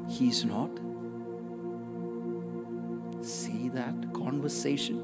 he's 0.08 0.44
not? 0.44 0.70
See 3.24 3.68
that 3.70 4.12
conversation? 4.12 5.02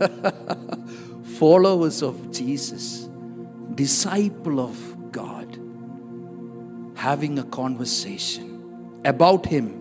followers 1.38 2.02
of 2.02 2.30
Jesus, 2.30 3.08
disciple 3.74 4.60
of 4.60 5.12
God, 5.12 5.58
having 6.96 7.38
a 7.38 7.44
conversation 7.44 9.00
about 9.04 9.46
Him. 9.46 9.78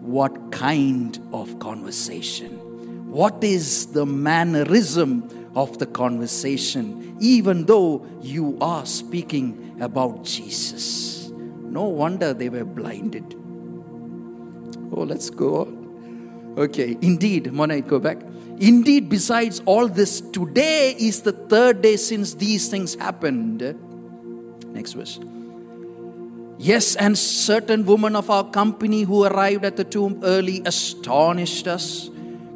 What 0.00 0.50
kind 0.50 1.18
of 1.32 1.58
conversation? 1.58 2.69
What 3.10 3.42
is 3.42 3.86
the 3.86 4.06
mannerism 4.06 5.50
of 5.56 5.78
the 5.78 5.86
conversation, 5.86 7.16
even 7.18 7.66
though 7.66 8.06
you 8.22 8.56
are 8.60 8.86
speaking 8.86 9.76
about 9.80 10.22
Jesus? 10.24 11.28
No 11.28 11.84
wonder 11.84 12.32
they 12.32 12.48
were 12.48 12.64
blinded. 12.64 13.34
Oh, 14.92 15.02
let's 15.02 15.28
go 15.28 15.62
on. 15.62 16.54
Okay, 16.56 16.96
indeed, 17.00 17.52
Mona, 17.52 17.80
go 17.80 17.98
back. 17.98 18.18
Indeed, 18.58 19.08
besides 19.08 19.60
all 19.66 19.88
this, 19.88 20.20
today 20.20 20.94
is 20.96 21.22
the 21.22 21.32
third 21.32 21.82
day 21.82 21.96
since 21.96 22.34
these 22.34 22.68
things 22.68 22.94
happened. 22.94 23.62
Next 24.72 24.92
verse. 24.92 25.18
Yes, 26.58 26.94
and 26.94 27.18
certain 27.18 27.86
women 27.86 28.14
of 28.14 28.30
our 28.30 28.44
company 28.44 29.02
who 29.02 29.24
arrived 29.24 29.64
at 29.64 29.76
the 29.76 29.84
tomb 29.84 30.20
early 30.22 30.62
astonished 30.64 31.66
us. 31.66 32.10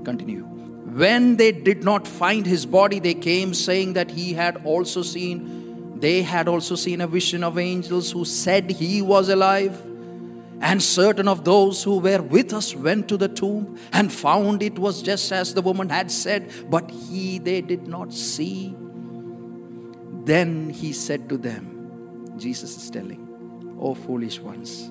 Continue. 0.05 0.43
When 0.43 1.37
they 1.37 1.51
did 1.51 1.83
not 1.83 2.07
find 2.07 2.47
his 2.47 2.67
body, 2.67 3.01
they 3.01 3.15
came 3.15 3.55
saying 3.55 3.95
that 3.95 4.11
he 4.11 4.33
had 4.35 4.65
also 4.65 5.03
seen, 5.03 5.99
they 5.99 6.23
had 6.23 6.47
also 6.47 6.77
seen 6.77 7.01
a 7.01 7.07
vision 7.07 7.43
of 7.43 7.59
angels 7.59 8.13
who 8.13 8.25
said 8.25 8.71
he 8.71 9.03
was 9.03 9.29
alive. 9.29 9.83
And 10.61 10.83
certain 10.83 11.27
of 11.27 11.45
those 11.45 11.83
who 11.83 11.99
were 11.99 12.23
with 12.23 12.53
us 12.53 12.75
went 12.75 13.09
to 13.09 13.17
the 13.17 13.29
tomb 13.29 13.79
and 13.93 14.13
found 14.13 14.63
it 14.63 14.79
was 14.79 15.03
just 15.03 15.33
as 15.33 15.53
the 15.53 15.63
woman 15.63 15.91
had 15.91 16.11
said, 16.11 16.51
but 16.71 16.91
he 16.91 17.39
they 17.39 17.61
did 17.61 17.89
not 17.89 18.13
see. 18.13 18.75
Then 20.25 20.71
he 20.71 20.93
said 20.93 21.29
to 21.29 21.37
them, 21.37 22.35
Jesus 22.39 22.77
is 22.77 22.89
telling, 22.91 23.77
O 23.81 23.95
foolish 23.95 24.39
ones, 24.39 24.91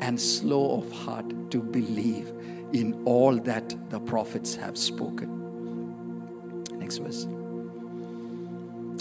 and 0.00 0.20
slow 0.20 0.78
of 0.78 0.90
heart 0.90 1.50
to 1.50 1.62
believe 1.62 2.32
in 2.72 3.02
all 3.04 3.36
that 3.36 3.74
the 3.90 4.00
prophets 4.00 4.54
have 4.56 4.76
spoken. 4.76 6.64
Next 6.78 6.98
verse. 6.98 7.26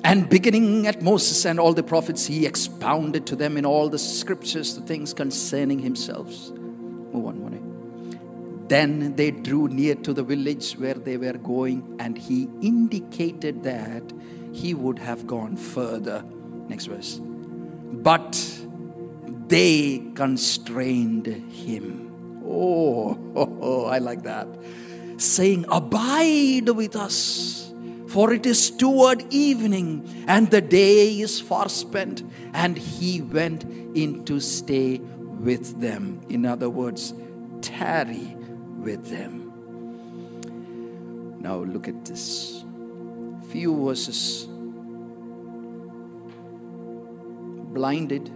And 0.04 0.30
beginning 0.30 0.88
at 0.88 1.02
Moses 1.02 1.46
and 1.46 1.60
all 1.60 1.74
the 1.74 1.84
prophets, 1.84 2.26
he 2.26 2.46
expounded 2.46 3.26
to 3.28 3.36
them 3.36 3.58
in 3.58 3.66
all 3.66 3.90
the 3.90 4.00
scriptures 4.00 4.76
the 4.76 4.82
things 4.82 5.14
concerning 5.14 5.80
himself. 5.80 6.28
Move 6.50 7.26
on, 7.26 7.42
one 7.42 8.66
Then 8.70 9.16
they 9.16 9.32
drew 9.32 9.68
near 9.68 9.96
to 9.96 10.14
the 10.14 10.24
village 10.24 10.74
where 10.74 10.94
they 10.94 11.18
were 11.18 11.34
going, 11.34 11.98
and 12.00 12.18
he 12.18 12.48
indicated 12.62 13.64
that 13.64 14.04
he 14.54 14.74
would 14.74 15.00
have 15.00 15.28
gone 15.28 15.58
further. 15.58 16.24
Next 16.68 16.86
verse. 16.86 17.20
But 17.20 18.62
they 19.48 20.12
constrained 20.16 21.28
him. 21.28 22.07
Oh, 22.48 23.18
oh, 23.36 23.58
oh 23.62 23.86
I 23.86 24.00
like 24.00 24.24
that. 24.24 24.48
Saying, 25.18 25.66
Abide 25.70 26.70
with 26.70 26.96
us 26.96 27.68
for 28.08 28.34
it 28.34 28.46
is 28.46 28.72
toward 28.72 29.32
evening, 29.34 30.26
and 30.28 30.50
the 30.50 30.62
day 30.62 31.20
is 31.20 31.42
far 31.42 31.68
spent. 31.68 32.24
And 32.54 32.78
he 32.78 33.22
went 33.22 33.64
in 33.64 34.24
to 34.26 34.40
stay 34.40 35.00
with 35.00 35.82
them. 35.82 36.22
In 36.30 36.46
other 36.46 36.70
words, 36.70 37.14
tarry 37.62 38.36
with 38.80 39.10
them. 39.10 39.52
Now 41.42 41.58
look 41.58 41.88
at 41.88 42.06
this. 42.06 42.64
Few 43.50 43.86
verses. 43.86 44.48
Blinded, 47.74 48.32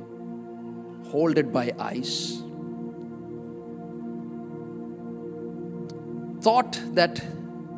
holded 1.08 1.52
by 1.52 1.74
ice, 1.80 2.44
thought 6.42 6.80
that 6.94 7.22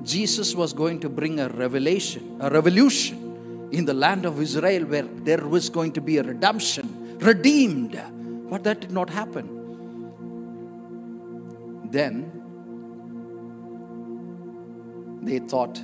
Jesus 0.04 0.56
was 0.56 0.73
going 0.73 0.99
to 1.02 1.10
bring 1.10 1.39
a 1.39 1.49
revelation, 1.49 2.38
a 2.41 2.49
revolution 2.49 3.69
in 3.71 3.86
the 3.86 3.93
land 3.93 4.26
of 4.26 4.41
Israel 4.41 4.86
where 4.86 5.04
there 5.04 5.45
was 5.47 5.69
going 5.69 5.91
to 5.93 6.02
be 6.02 6.17
a 6.17 6.23
redemption, 6.23 7.17
redeemed. 7.19 8.02
But 8.49 8.63
that 8.63 8.82
did 8.82 8.91
not 8.91 9.10
happen. 9.10 9.49
Then 11.89 12.32
they 15.21 15.39
thought 15.39 15.82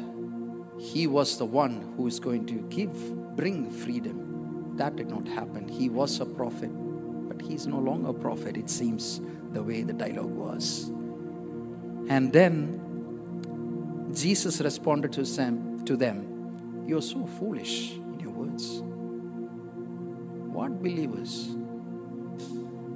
he 0.78 1.08
was 1.08 1.38
the 1.38 1.46
one 1.46 1.94
who 1.96 2.08
is 2.08 2.20
going 2.20 2.46
to 2.48 2.56
give, 2.70 3.36
bring 3.36 3.70
freedom. 3.70 4.76
That 4.78 4.96
did 4.96 5.10
not 5.10 5.28
happen. 5.28 5.68
He 5.68 5.90
was 5.90 6.20
a 6.20 6.26
prophet, 6.26 6.72
but 7.28 7.42
he's 7.42 7.68
no 7.68 7.80
longer 7.80 8.10
a 8.10 8.14
prophet, 8.14 8.56
it 8.58 8.70
seems, 8.70 9.20
the 9.52 9.62
way 9.62 9.84
the 9.84 9.94
dialogue 9.94 10.32
was. 10.32 10.92
And 12.08 12.32
then 12.32 14.10
Jesus 14.14 14.62
responded 14.62 15.12
to 15.14 15.24
them, 15.24 15.86
to 15.86 15.96
them 15.96 16.86
You're 16.88 17.02
so 17.02 17.26
foolish 17.26 17.92
in 17.92 18.20
your 18.20 18.32
words. 18.32 18.82
What 20.54 20.82
believers? 20.82 21.50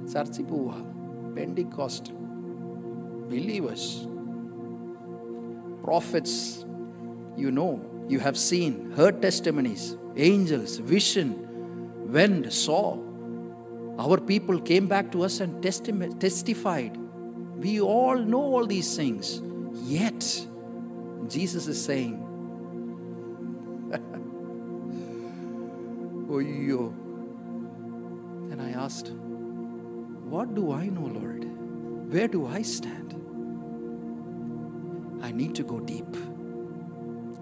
Sartsipuha, 0.06 1.34
Pentecost, 1.36 2.12
believers, 3.28 4.06
prophets, 5.82 6.64
you 7.36 7.50
know, 7.50 7.80
you 8.08 8.18
have 8.20 8.36
seen, 8.36 8.92
heard 8.92 9.22
testimonies, 9.22 9.96
angels, 10.16 10.76
vision, 10.78 12.12
went, 12.12 12.52
saw. 12.52 12.98
Our 13.98 14.18
people 14.20 14.60
came 14.60 14.86
back 14.86 15.10
to 15.12 15.24
us 15.24 15.40
and 15.40 15.62
testified. 15.62 16.98
We 17.64 17.80
all 17.80 18.18
know 18.18 18.42
all 18.42 18.66
these 18.66 18.94
things. 18.94 19.40
Yet, 19.90 20.46
Jesus 21.28 21.66
is 21.66 21.82
saying, 21.82 22.20
Oh, 26.28 26.40
yo. 26.40 26.88
And 28.50 28.60
I 28.60 28.72
asked, 28.72 29.12
What 30.28 30.54
do 30.54 30.72
I 30.72 30.88
know, 30.88 31.06
Lord? 31.06 31.44
Where 32.12 32.28
do 32.28 32.46
I 32.46 32.60
stand? 32.60 33.14
I 35.22 35.32
need 35.32 35.54
to 35.54 35.62
go 35.62 35.80
deep 35.80 36.12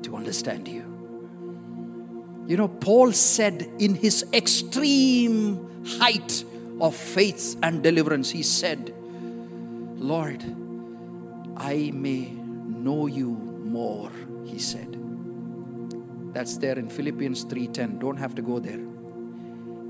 to 0.02 0.14
understand 0.14 0.68
you. 0.68 0.84
You 2.46 2.58
know, 2.58 2.68
Paul 2.68 3.10
said 3.10 3.68
in 3.80 3.96
his 3.96 4.24
extreme 4.32 5.84
height 5.98 6.44
of 6.80 6.94
faith 6.94 7.56
and 7.60 7.82
deliverance, 7.82 8.30
he 8.30 8.44
said, 8.44 8.94
Lord, 10.02 10.42
I 11.56 11.92
may 11.94 12.32
know 12.32 13.06
you 13.06 13.28
more, 13.28 14.10
he 14.44 14.58
said. 14.58 14.98
That's 16.32 16.56
there 16.56 16.78
in 16.78 16.88
Philippians 16.88 17.44
3:10. 17.44 17.98
Don't 17.98 18.16
have 18.16 18.34
to 18.34 18.42
go 18.42 18.58
there. 18.58 18.80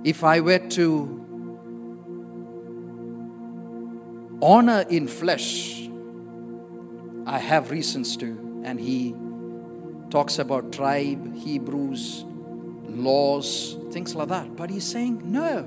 If 0.05 0.23
I 0.23 0.41
were 0.41 0.59
to 0.59 1.19
honor 4.43 4.85
in 4.91 5.07
flesh, 5.09 5.89
I 7.27 7.39
have 7.39 7.71
reasons 7.71 8.17
to. 8.19 8.37
And 8.65 8.79
he 8.79 9.15
talks 10.11 10.39
about 10.39 10.73
tribe, 10.73 11.35
Hebrews, 11.35 12.25
laws, 12.89 13.79
things 13.93 14.15
like 14.15 14.29
that. 14.29 14.57
But 14.57 14.69
he's 14.71 14.85
saying, 14.85 15.23
no, 15.25 15.65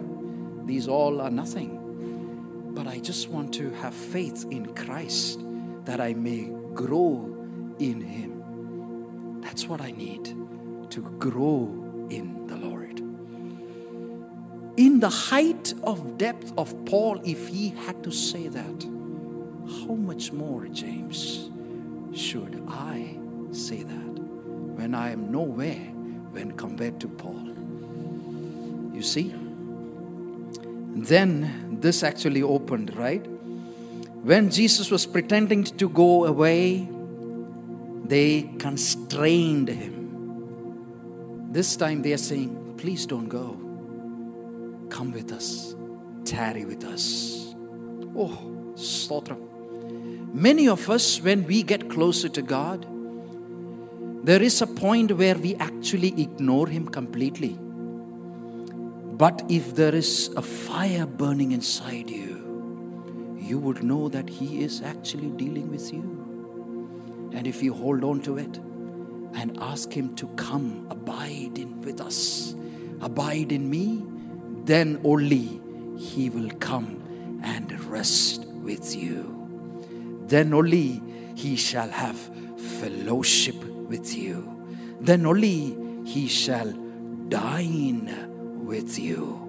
these 0.66 0.88
all 0.88 1.20
are 1.22 1.32
nothing. 1.32 1.75
But 2.76 2.88
I 2.88 3.00
just 3.00 3.30
want 3.30 3.54
to 3.56 3.72
have 3.72 3.94
faith 3.94 4.46
in 4.52 4.76
Christ 4.76 5.40
that 5.86 6.02
I 6.02 6.14
may 6.14 6.52
grow 6.74 7.34
in 7.80 8.02
Him. 8.02 9.42
That's 9.42 9.68
what 9.68 9.80
I 9.80 9.92
need 9.92 10.26
to 10.92 11.02
grow 11.18 12.08
in 12.10 12.48
the 12.48 12.58
Lord. 12.58 13.00
In 14.78 15.00
the 15.00 15.10
height 15.10 15.74
of 15.84 16.18
depth 16.18 16.52
of 16.58 16.76
Paul, 16.86 17.22
if 17.24 17.48
he 17.48 17.70
had 17.70 18.04
to 18.04 18.12
say 18.12 18.50
that, 18.50 18.84
how 18.84 19.94
much 19.94 20.34
more, 20.34 20.68
James, 20.68 21.50
should 22.14 22.62
I 22.68 23.18
say 23.52 23.84
that 23.84 24.20
when 24.76 24.94
I 24.94 25.12
am 25.12 25.32
nowhere 25.32 25.86
when 26.32 26.52
compared 26.52 27.00
to 27.00 27.08
Paul? 27.08 27.48
You 28.94 29.02
see? 29.02 29.34
Then 30.96 31.78
this 31.82 32.04
actually 32.04 32.42
opened, 32.42 32.96
right? 32.96 33.26
When 34.24 34.50
Jesus 34.50 34.90
was 34.90 35.06
pretending 35.06 35.66
to 35.66 35.90
go 35.90 36.26
away, 36.26 36.90
they 38.06 38.50
constrained 38.58 39.68
him. 39.68 41.52
This 41.52 41.76
time 41.76 42.02
they 42.02 42.14
are 42.14 42.18
saying, 42.18 42.76
Please 42.78 43.06
don't 43.06 43.28
go. 43.28 43.58
Come 44.90 45.12
with 45.12 45.32
us. 45.32 45.76
Tarry 46.24 46.66
with 46.66 46.84
us. 46.84 47.54
Oh, 48.16 48.72
Stotram. 48.76 50.34
Many 50.34 50.68
of 50.68 50.90
us, 50.90 51.22
when 51.22 51.46
we 51.46 51.64
get 51.64 51.90
closer 51.90 52.30
to 52.30 52.42
God, 52.42 52.86
there 54.26 54.42
is 54.42 54.62
a 54.62 54.68
point 54.68 55.12
where 55.12 55.36
we 55.36 55.56
actually 55.56 56.22
ignore 56.22 56.68
Him 56.68 56.88
completely. 56.88 57.58
But 59.18 59.44
if 59.48 59.76
there 59.76 59.96
is 59.96 60.30
a 60.36 60.42
fire 60.42 61.06
burning 61.06 61.54
inside 61.54 62.10
you, 62.10 63.38
you 63.40 63.58
would 63.60 63.82
know 63.82 64.10
that 64.10 64.30
He 64.30 64.62
is 64.62 64.82
actually 64.82 65.30
dealing 65.30 65.72
with 65.72 65.94
you. 65.94 67.30
And 67.32 67.48
if 67.48 67.64
you 67.64 67.74
hold 67.74 68.04
on 68.04 68.20
to 68.24 68.38
it 68.38 68.58
and 69.36 69.58
ask 69.62 69.94
Him 69.94 70.16
to 70.16 70.28
come, 70.36 70.86
abide 70.90 71.58
in 71.58 71.82
with 71.82 72.02
us, 72.02 72.56
abide 73.00 73.54
in 73.54 73.70
me, 73.70 74.04
then 74.66 75.00
only 75.06 75.62
He 75.98 76.30
will 76.30 76.50
come 76.60 77.40
and 77.42 77.82
rest 77.86 78.46
with 78.48 78.98
you. 78.98 80.24
Then 80.28 80.54
only 80.54 81.02
He 81.36 81.56
shall 81.56 81.90
have 81.90 82.20
fellowship 82.58 83.64
with 83.64 84.14
you. 84.14 84.68
Then 85.00 85.26
only 85.26 85.78
He 86.04 86.28
shall 86.28 86.74
dine 87.30 88.35
with 88.66 88.98
you. 88.98 89.40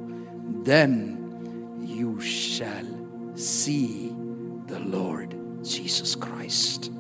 Then 0.63 1.81
you 1.81 2.21
shall 2.21 2.87
see 3.35 4.15
the 4.67 4.81
Lord 4.81 5.35
Jesus 5.65 6.15
Christ. 6.15 6.91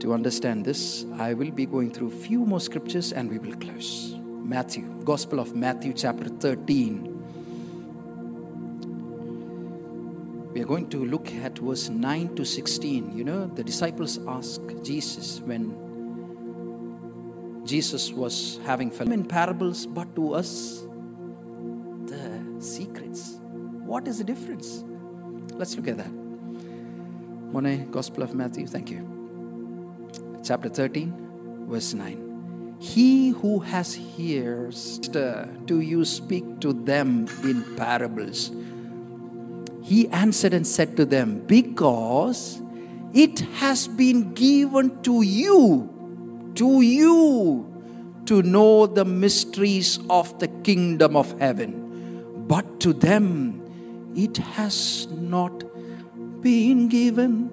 To 0.00 0.14
understand 0.14 0.64
this, 0.64 1.04
I 1.18 1.34
will 1.34 1.50
be 1.50 1.66
going 1.66 1.90
through 1.90 2.08
a 2.08 2.22
few 2.22 2.46
more 2.46 2.60
scriptures 2.60 3.12
and 3.12 3.28
we 3.28 3.38
will 3.38 3.56
close. 3.56 4.16
Matthew, 4.24 4.84
Gospel 5.04 5.40
of 5.40 5.54
Matthew, 5.54 5.92
chapter 5.92 6.28
13. 6.28 7.06
We 10.54 10.60
are 10.60 10.64
going 10.64 10.88
to 10.88 11.04
look 11.04 11.32
at 11.34 11.58
verse 11.58 11.90
9 11.90 12.34
to 12.36 12.44
16. 12.44 13.16
You 13.16 13.24
know, 13.24 13.46
the 13.46 13.62
disciples 13.62 14.18
ask 14.26 14.60
Jesus 14.82 15.40
when 15.40 15.89
Jesus 17.70 18.12
was 18.12 18.58
having 18.66 18.90
in 18.90 19.24
parables, 19.24 19.86
but 19.86 20.12
to 20.16 20.34
us, 20.34 20.82
the 22.06 22.42
secrets. 22.58 23.38
What 23.90 24.08
is 24.08 24.18
the 24.18 24.24
difference? 24.24 24.82
Let's 25.52 25.76
look 25.76 25.86
at 25.86 25.98
that. 25.98 26.10
Monet, 27.52 27.86
Gospel 27.92 28.24
of 28.24 28.34
Matthew, 28.34 28.66
thank 28.66 28.90
you. 28.90 29.06
Chapter 30.44 30.68
13, 30.68 31.66
verse 31.68 31.94
9. 31.94 32.76
He 32.80 33.28
who 33.28 33.60
has 33.60 33.96
ears, 34.18 34.98
do 34.98 35.78
you 35.80 36.04
speak 36.04 36.58
to 36.62 36.72
them 36.72 37.28
in 37.44 37.76
parables? 37.76 38.50
He 39.84 40.08
answered 40.08 40.54
and 40.54 40.66
said 40.66 40.96
to 40.96 41.04
them, 41.04 41.46
Because 41.46 42.60
it 43.14 43.38
has 43.62 43.86
been 43.86 44.34
given 44.34 45.00
to 45.02 45.22
you, 45.22 45.99
to 46.56 46.80
you, 46.80 47.66
to 48.26 48.42
know 48.42 48.86
the 48.86 49.04
mysteries 49.04 49.98
of 50.08 50.38
the 50.38 50.48
kingdom 50.48 51.16
of 51.16 51.38
heaven. 51.38 52.44
But 52.46 52.80
to 52.80 52.92
them 52.92 54.12
it 54.16 54.36
has 54.36 55.06
not 55.08 55.64
been 56.42 56.88
given. 56.88 57.48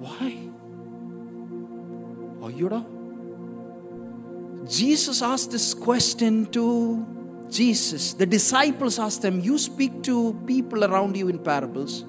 Why? 0.00 0.38
Or 2.40 2.50
you? 2.50 2.84
Jesus 4.68 5.22
asked 5.22 5.50
this 5.50 5.74
question 5.74 6.46
to 6.46 7.06
Jesus, 7.50 8.12
the 8.12 8.26
disciples 8.26 8.98
asked 8.98 9.22
them, 9.22 9.40
You 9.40 9.58
speak 9.58 10.02
to 10.04 10.34
people 10.46 10.84
around 10.84 11.16
you 11.16 11.28
in 11.28 11.38
parables, 11.38 12.04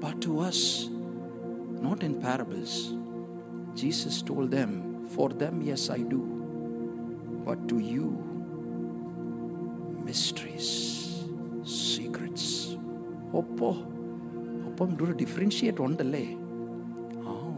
but 0.00 0.20
to 0.22 0.40
us, 0.40 0.90
not 1.78 2.02
in 2.02 2.20
parables. 2.20 2.94
Jesus 3.74 4.22
told 4.22 4.50
them, 4.50 5.06
For 5.08 5.28
them, 5.30 5.62
yes, 5.62 5.90
I 5.90 5.98
do, 5.98 6.22
but 7.44 7.68
to 7.68 7.78
you, 7.78 8.06
mysteries, 10.04 11.24
secrets. 11.64 12.76
Oppo, 13.32 13.84
oppo, 14.66 14.96
do 14.96 15.12
differentiate 15.14 15.80
on 15.80 15.96
the 15.96 16.04
lay. 16.04 16.36
Ah, 17.26 17.48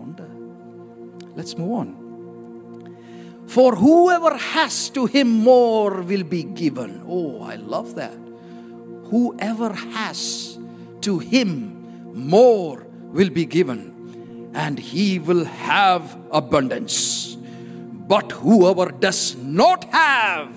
Let's 1.36 1.56
move 1.56 1.72
on. 1.72 3.46
For 3.46 3.74
whoever 3.74 4.36
has 4.36 4.90
to 4.90 5.06
him 5.06 5.28
more 5.28 6.02
will 6.02 6.22
be 6.22 6.44
given. 6.44 7.02
Oh, 7.06 7.42
I 7.42 7.56
love 7.56 7.94
that. 7.96 8.16
Whoever 9.10 9.72
has 9.72 10.58
to 11.00 11.18
him 11.18 12.14
more 12.14 12.86
will 13.12 13.30
be 13.30 13.44
given 13.44 13.99
and 14.54 14.78
he 14.78 15.18
will 15.18 15.44
have 15.44 16.16
abundance. 16.30 17.36
But 17.36 18.32
whoever 18.32 18.90
does 18.90 19.36
not 19.36 19.84
have, 19.84 20.52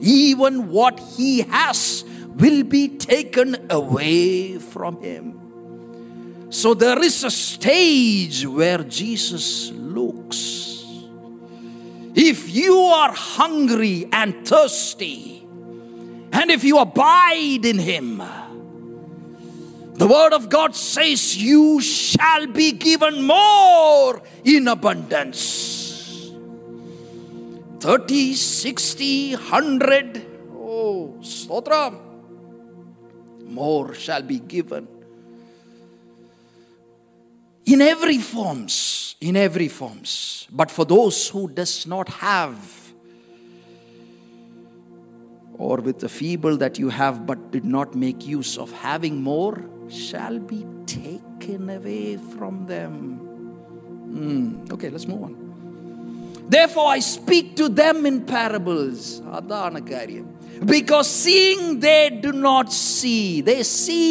even 0.00 0.70
what 0.70 1.00
he 1.16 1.42
has, 1.42 2.04
will 2.36 2.62
be 2.64 2.88
taken 2.88 3.66
away 3.70 4.58
from 4.58 5.00
him. 5.02 6.46
So 6.50 6.74
there 6.74 7.02
is 7.02 7.24
a 7.24 7.30
stage 7.30 8.46
where 8.46 8.82
Jesus 8.82 9.70
looks 9.70 10.70
if 12.14 12.50
you 12.50 12.76
are 12.76 13.12
hungry 13.12 14.08
and 14.12 14.46
thirsty, 14.46 15.46
and 16.32 16.50
if 16.50 16.64
you 16.64 16.78
abide 16.78 17.64
in 17.64 17.78
Him, 17.78 18.20
the 20.00 20.06
Word 20.06 20.32
of 20.32 20.48
God 20.48 20.74
says 20.74 21.36
you 21.36 21.80
shall 21.80 22.46
be 22.46 22.72
given 22.72 23.22
more 23.22 24.22
in 24.44 24.66
abundance 24.66 26.32
30, 27.80 28.34
60, 28.34 29.32
100. 29.36 30.26
Oh, 30.54 31.16
Stotram. 31.20 31.98
More 33.44 33.94
shall 33.94 34.22
be 34.22 34.38
given. 34.38 34.88
in 37.66 37.80
every 37.80 38.18
forms, 38.18 39.16
in 39.20 39.36
every 39.36 39.68
forms. 39.68 40.48
But 40.50 40.70
for 40.70 40.84
those 40.84 41.28
who 41.28 41.48
does 41.48 41.86
not 41.86 42.08
have, 42.08 42.58
or 45.56 45.76
with 45.76 46.00
the 46.00 46.08
feeble 46.08 46.56
that 46.56 46.78
you 46.78 46.88
have 46.88 47.26
but 47.26 47.50
did 47.50 47.64
not 47.64 47.94
make 47.94 48.26
use 48.26 48.58
of 48.58 48.72
having 48.72 49.22
more, 49.22 49.62
shall 49.89 50.37
be 50.39 50.61
taken 50.99 51.69
away 51.77 52.17
from 52.33 52.65
them. 52.73 52.93
Hmm, 54.15 54.45
Okay, 54.75 54.89
let's 54.89 55.07
move 55.07 55.23
on. 55.27 55.33
Therefore, 56.55 56.87
I 56.97 56.99
speak 57.17 57.45
to 57.61 57.67
them 57.81 57.97
in 58.09 58.17
parables. 58.35 59.01
അതാണ് 59.39 59.79
കാര്യം. 59.93 60.25
Because 60.75 61.07
seeing 61.23 61.61
they 61.87 62.03
do 62.25 62.31
not 62.49 62.67
see. 62.89 63.23
They 63.49 63.61
see, 63.79 64.09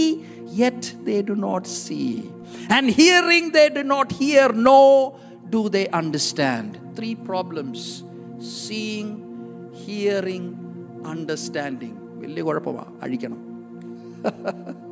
yet 0.63 0.81
they 1.09 1.21
do 1.31 1.35
not 1.49 1.65
see. 1.83 2.09
And 2.75 2.85
hearing 3.01 3.45
they 3.57 3.69
do 3.79 3.83
not 3.95 4.09
hear, 4.23 4.47
nor 4.69 4.91
do 5.55 5.61
they 5.77 5.87
understand. 6.03 6.69
Three 6.99 7.15
problems 7.31 7.81
seeing, 8.65 9.09
hearing, 9.87 10.47
understanding. 11.15 11.95
വലിയ 12.23 12.43
കുഴപ്പമാണ് 12.43 12.93
അഴിക്കണം 13.05 13.41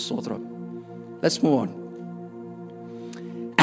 സ്തോത്രം 0.00 0.42
let's 1.22 1.42
move 1.46 1.58
on 1.62 1.70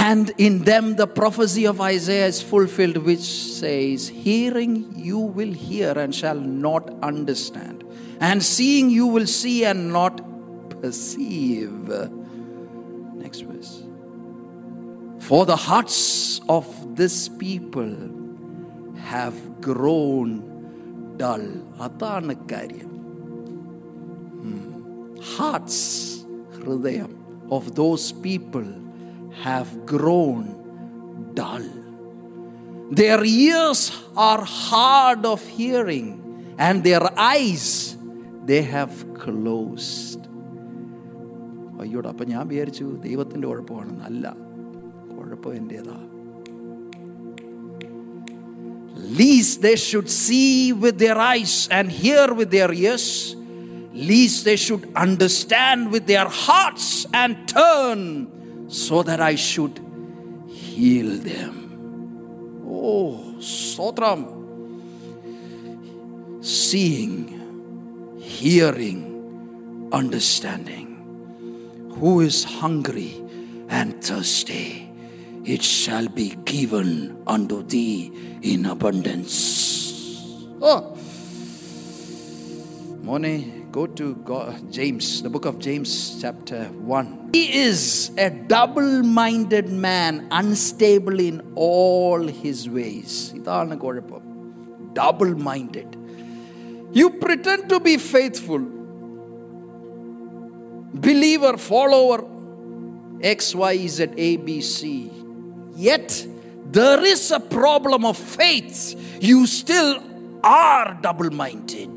and 0.09 0.31
in 0.37 0.63
them 0.63 0.95
the 0.95 1.05
prophecy 1.05 1.65
of 1.67 1.81
Isaiah 1.81 2.25
is 2.25 2.41
fulfilled, 2.41 2.97
which 2.97 3.19
says, 3.19 4.07
Hearing 4.07 4.93
you 4.95 5.19
will 5.19 5.51
hear 5.51 5.91
and 5.91 6.15
shall 6.15 6.39
not 6.39 6.89
understand, 7.03 7.83
and 8.19 8.41
seeing 8.41 8.89
you 8.89 9.05
will 9.05 9.27
see 9.27 9.65
and 9.65 9.93
not 9.93 10.15
perceive. 10.81 11.89
Next 13.23 13.41
verse. 13.41 13.83
For 15.19 15.45
the 15.45 15.55
hearts 15.55 16.41
of 16.47 16.95
this 16.95 17.27
people 17.27 17.93
have 19.11 19.61
grown 19.61 20.29
dull. 21.17 21.45
അതാണ് 21.87 22.35
കാര്യം 22.51 22.92
hearts, 25.35 25.77
hൃദയം, 26.57 27.11
of 27.57 27.63
those 27.81 28.05
people 28.27 28.69
have 29.45 29.69
grown 29.93 30.43
dull. 31.39 31.67
Their 33.01 33.21
ears 33.23 33.81
are 34.27 34.43
hard 34.69 35.21
of 35.33 35.41
hearing, 35.59 36.07
and 36.65 36.75
their 36.89 37.05
eyes 37.35 37.65
they 38.49 38.63
have 38.75 38.93
closed. 39.23 40.21
അയ്യോടാ 41.83 42.09
അപ്പം 42.13 42.27
ഞാൻ 42.33 42.43
വിചാരിച്ചു 42.51 42.85
ദൈവത്തിൻ്റെ 43.07 43.47
കുഴപ്പമാണെന്ന് 43.49 44.05
അല്ല 44.11 44.25
കുഴപ്പം 45.15 45.53
എൻ്റേതാ 45.61 45.97
Least 49.19 49.55
they 49.65 49.77
should 49.87 50.09
see 50.23 50.51
with 50.83 50.95
their 51.03 51.17
eyes 51.17 51.53
and 51.77 51.85
hear 52.01 52.25
with 52.39 52.49
their 52.55 52.71
ears, 52.85 53.05
least 53.94 54.44
they 54.44 54.56
should 54.56 54.92
understand 54.94 55.90
with 55.90 56.06
their 56.06 56.28
hearts 56.28 57.06
and 57.14 57.48
turn 57.48 58.68
so 58.68 59.02
that 59.02 59.20
I 59.20 59.36
should 59.36 59.80
heal 60.48 61.16
them. 61.18 62.62
Oh, 62.66 63.36
Sotram. 63.38 64.42
Seeing, 66.44 68.18
hearing, 68.20 69.88
understanding. 69.92 70.90
Who 71.98 72.20
is 72.20 72.44
hungry 72.44 73.22
and 73.68 74.02
thirsty? 74.02 74.90
It 75.44 75.62
shall 75.62 76.08
be 76.08 76.30
given 76.44 77.22
unto 77.26 77.62
thee 77.62 78.10
in 78.42 78.66
abundance. 78.66 79.92
Oh, 80.60 80.96
Mone, 83.02 83.63
go 83.74 83.86
to 83.88 84.14
God, 84.14 84.70
James, 84.70 85.20
the 85.20 85.28
book 85.28 85.46
of 85.46 85.58
James, 85.58 86.22
chapter 86.22 86.66
1. 86.66 87.30
He 87.32 87.62
is 87.62 88.12
a 88.16 88.30
double 88.30 89.02
minded 89.02 89.68
man, 89.68 90.28
unstable 90.30 91.18
in 91.18 91.42
all 91.56 92.24
his 92.24 92.68
ways. 92.70 93.34
Double 93.42 95.34
minded. 95.34 95.96
You 96.92 97.10
pretend 97.18 97.68
to 97.70 97.80
be 97.80 97.96
faithful, 97.96 98.60
believer, 100.94 101.56
follower, 101.56 102.24
X, 103.20 103.56
Y, 103.56 103.88
Z, 103.88 104.06
A, 104.16 104.36
B, 104.36 104.60
C. 104.60 105.10
Yet 105.74 106.24
there 106.70 107.04
is 107.04 107.32
a 107.32 107.40
problem 107.40 108.04
of 108.04 108.16
faith. 108.16 108.94
You 109.20 109.48
still 109.48 110.00
are 110.44 110.96
double 111.02 111.30
minded. 111.30 111.90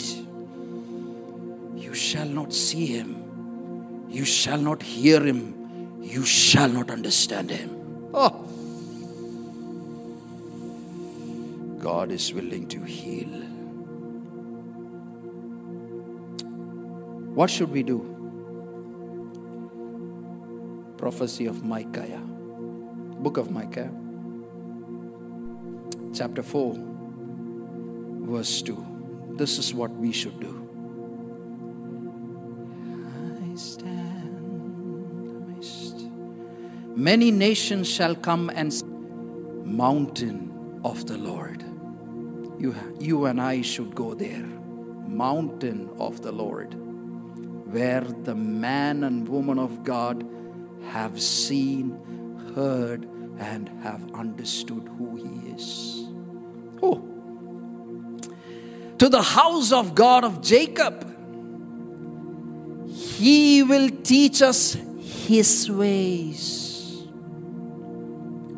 Shall 1.98 2.28
not 2.28 2.54
see 2.54 2.86
him, 2.86 4.06
you 4.10 4.24
shall 4.24 4.60
not 4.60 4.84
hear 4.84 5.22
him, 5.22 6.02
you 6.02 6.26
shall 6.26 6.70
not 6.70 6.92
understand 6.92 7.50
him. 7.50 7.72
Oh. 8.14 8.44
God 11.80 12.12
is 12.12 12.34
willing 12.34 12.68
to 12.68 12.84
heal. 12.84 13.34
What 17.40 17.50
should 17.50 17.72
we 17.72 17.84
do? 17.84 18.18
prophecy 20.98 21.46
of 21.46 21.64
Micaiah. 21.64 22.22
Book 23.20 23.38
of 23.38 23.50
Micaiah, 23.50 23.92
chapter 26.14 26.44
4, 26.44 26.76
verse 28.28 28.62
2. 28.62 29.36
This 29.38 29.58
is 29.58 29.74
what 29.74 29.92
we 29.92 30.12
should 30.12 30.40
do. 30.40 30.66
Many 36.98 37.30
nations 37.30 37.88
shall 37.88 38.16
come 38.16 38.50
and 38.50 38.74
mountain 39.64 40.82
of 40.84 41.06
the 41.06 41.16
Lord. 41.16 41.64
You, 42.58 42.76
you 43.00 43.26
and 43.26 43.40
I 43.40 43.62
should 43.62 43.94
go 43.94 44.16
there. 44.16 44.48
Mountain 45.06 45.92
of 46.00 46.24
the 46.24 46.32
Lord, 46.32 46.74
where 47.72 48.02
the 48.02 48.34
man 48.34 49.04
and 49.04 49.30
woman 49.30 49.60
of 49.60 49.84
God 49.84 50.28
have 50.90 51.22
seen, 51.22 52.00
heard, 52.56 53.08
and 53.38 53.70
have 53.84 54.12
understood 54.16 54.90
who 54.98 55.18
He 55.18 55.52
is. 55.52 56.10
Oh. 56.82 56.98
To 58.98 59.08
the 59.08 59.22
house 59.22 59.72
of 59.72 59.94
God 59.94 60.24
of 60.26 60.42
Jacob, 60.42 61.06
He 62.90 63.62
will 63.62 63.92
teach 64.02 64.42
us 64.42 64.74
His 65.28 65.70
ways. 65.70 66.66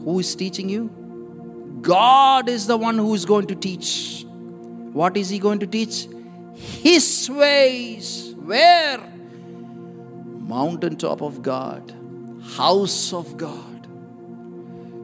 Who 0.03 0.19
is 0.19 0.35
teaching 0.35 0.69
you? 0.69 0.89
God 1.81 2.49
is 2.49 2.67
the 2.67 2.77
one 2.77 2.97
who 2.97 3.13
is 3.13 3.25
going 3.25 3.47
to 3.47 3.55
teach. 3.55 4.25
What 4.93 5.17
is 5.17 5.29
He 5.29 5.39
going 5.39 5.59
to 5.59 5.67
teach? 5.67 6.07
His 6.55 7.29
ways. 7.29 8.33
Where? 8.37 8.99
Mountaintop 10.47 11.21
of 11.21 11.41
God 11.41 11.95
house 12.55 13.13
of 13.13 13.37
God, 13.37 13.87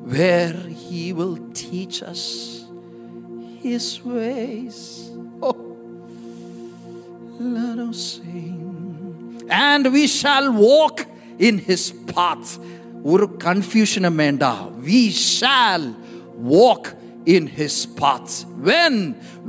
where 0.04 0.54
He 0.54 1.14
will 1.14 1.38
teach 1.54 2.02
us 2.04 2.66
His 3.60 4.04
ways. 4.04 5.10
Oh, 5.42 5.78
let 7.40 7.80
us 7.80 8.20
sing. 8.22 9.42
And 9.50 9.92
we 9.92 10.08
shall 10.08 10.52
walk 10.52 11.06
in 11.38 11.58
His 11.58 11.92
path. 11.92 12.58
ഒരു 13.13 13.27
കൺഫ്യൂഷനും 13.47 14.17
വേണ്ട 14.23 14.45
we 14.89 15.03
shall 15.35 15.85
walk 16.57 16.85
in 17.37 17.45
his 17.59 17.75
path 17.99 18.35
when 18.69 18.95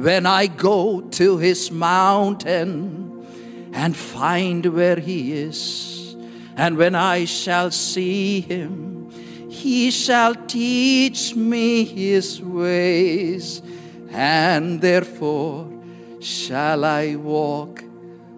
when 0.06 0.24
i 0.42 0.44
go 0.70 0.80
to 1.20 1.28
his 1.46 1.62
mountain 1.92 2.72
and 3.82 3.92
find 4.14 4.62
where 4.78 5.00
he 5.10 5.20
is 5.48 5.60
and 6.56 6.78
when 6.78 6.96
I 6.96 7.26
shall 7.26 7.72
see 7.72 8.42
him, 8.42 9.10
he 9.50 9.92
shall 9.92 10.36
teach 10.36 11.36
me 11.36 11.86
his 11.86 12.42
ways, 12.42 13.62
and 14.12 14.82
therefore 14.82 15.68
shall 16.20 16.86
I 16.86 17.16
walk 17.16 17.84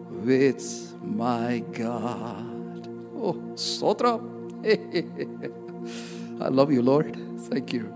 with 0.09 0.95
my 1.01 1.63
God. 1.71 2.87
Oh, 3.15 3.33
Sotra. 3.55 4.36
I 6.40 6.48
love 6.48 6.72
you, 6.72 6.82
Lord. 6.82 7.16
Thank 7.50 7.72
you. 7.72 7.94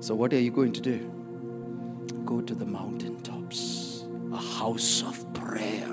So, 0.00 0.14
what 0.14 0.32
are 0.32 0.40
you 0.40 0.50
going 0.50 0.72
to 0.72 0.80
do? 0.80 0.98
Go 2.24 2.40
to 2.40 2.54
the 2.54 2.66
mountaintops, 2.66 4.04
a 4.32 4.36
house 4.36 5.02
of 5.02 5.32
prayer 5.34 5.92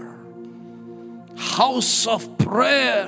house 1.59 2.07
of 2.07 2.37
prayer. 2.37 3.07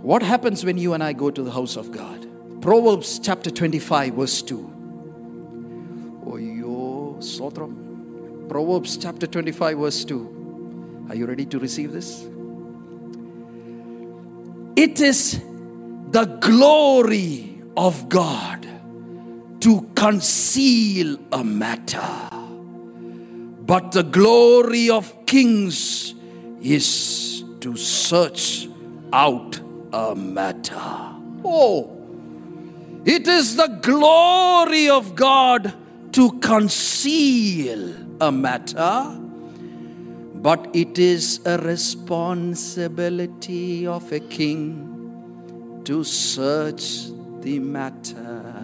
What 0.00 0.22
happens 0.22 0.64
when 0.64 0.78
you 0.78 0.94
and 0.94 1.02
I 1.02 1.12
go 1.12 1.28
to 1.30 1.42
the 1.42 1.50
house 1.50 1.74
of 1.74 1.90
God? 1.90 2.26
Proverbs 2.62 3.18
chapter 3.18 3.50
25, 3.50 4.14
verse 4.14 4.42
2. 4.42 6.22
Oh, 6.24 6.36
yo, 6.36 7.16
Sotram. 7.18 8.48
Proverbs 8.48 8.96
chapter 8.96 9.26
25, 9.26 9.78
verse 9.78 10.04
2. 10.04 11.06
Are 11.08 11.16
you 11.16 11.26
ready 11.26 11.46
to 11.46 11.58
receive 11.58 11.90
this? 11.90 12.24
It 14.80 15.00
is 15.00 15.40
the 16.12 16.24
glory 16.40 17.60
of 17.76 18.08
God 18.08 18.64
to 19.60 19.88
conceal 19.96 21.18
a 21.32 21.42
matter, 21.42 22.30
but 23.66 23.90
the 23.90 24.04
glory 24.04 24.88
of 24.88 25.26
kings 25.26 26.14
is 26.62 27.42
to 27.58 27.76
search 27.76 28.68
out 29.12 29.60
a 29.92 30.14
matter. 30.14 31.16
Oh, 31.44 31.90
it 33.04 33.26
is 33.26 33.56
the 33.56 33.80
glory 33.82 34.88
of 34.88 35.16
God 35.16 35.74
to 36.12 36.30
conceal 36.38 37.96
a 38.20 38.30
matter, 38.30 39.20
but 40.42 40.68
it 40.72 40.98
is 40.98 41.40
a 41.44 41.58
responsibility 41.58 43.86
of 43.86 44.10
a 44.12 44.20
king 44.20 45.82
to 45.84 46.02
search 46.04 47.08
the 47.40 47.58
matter. 47.58 48.54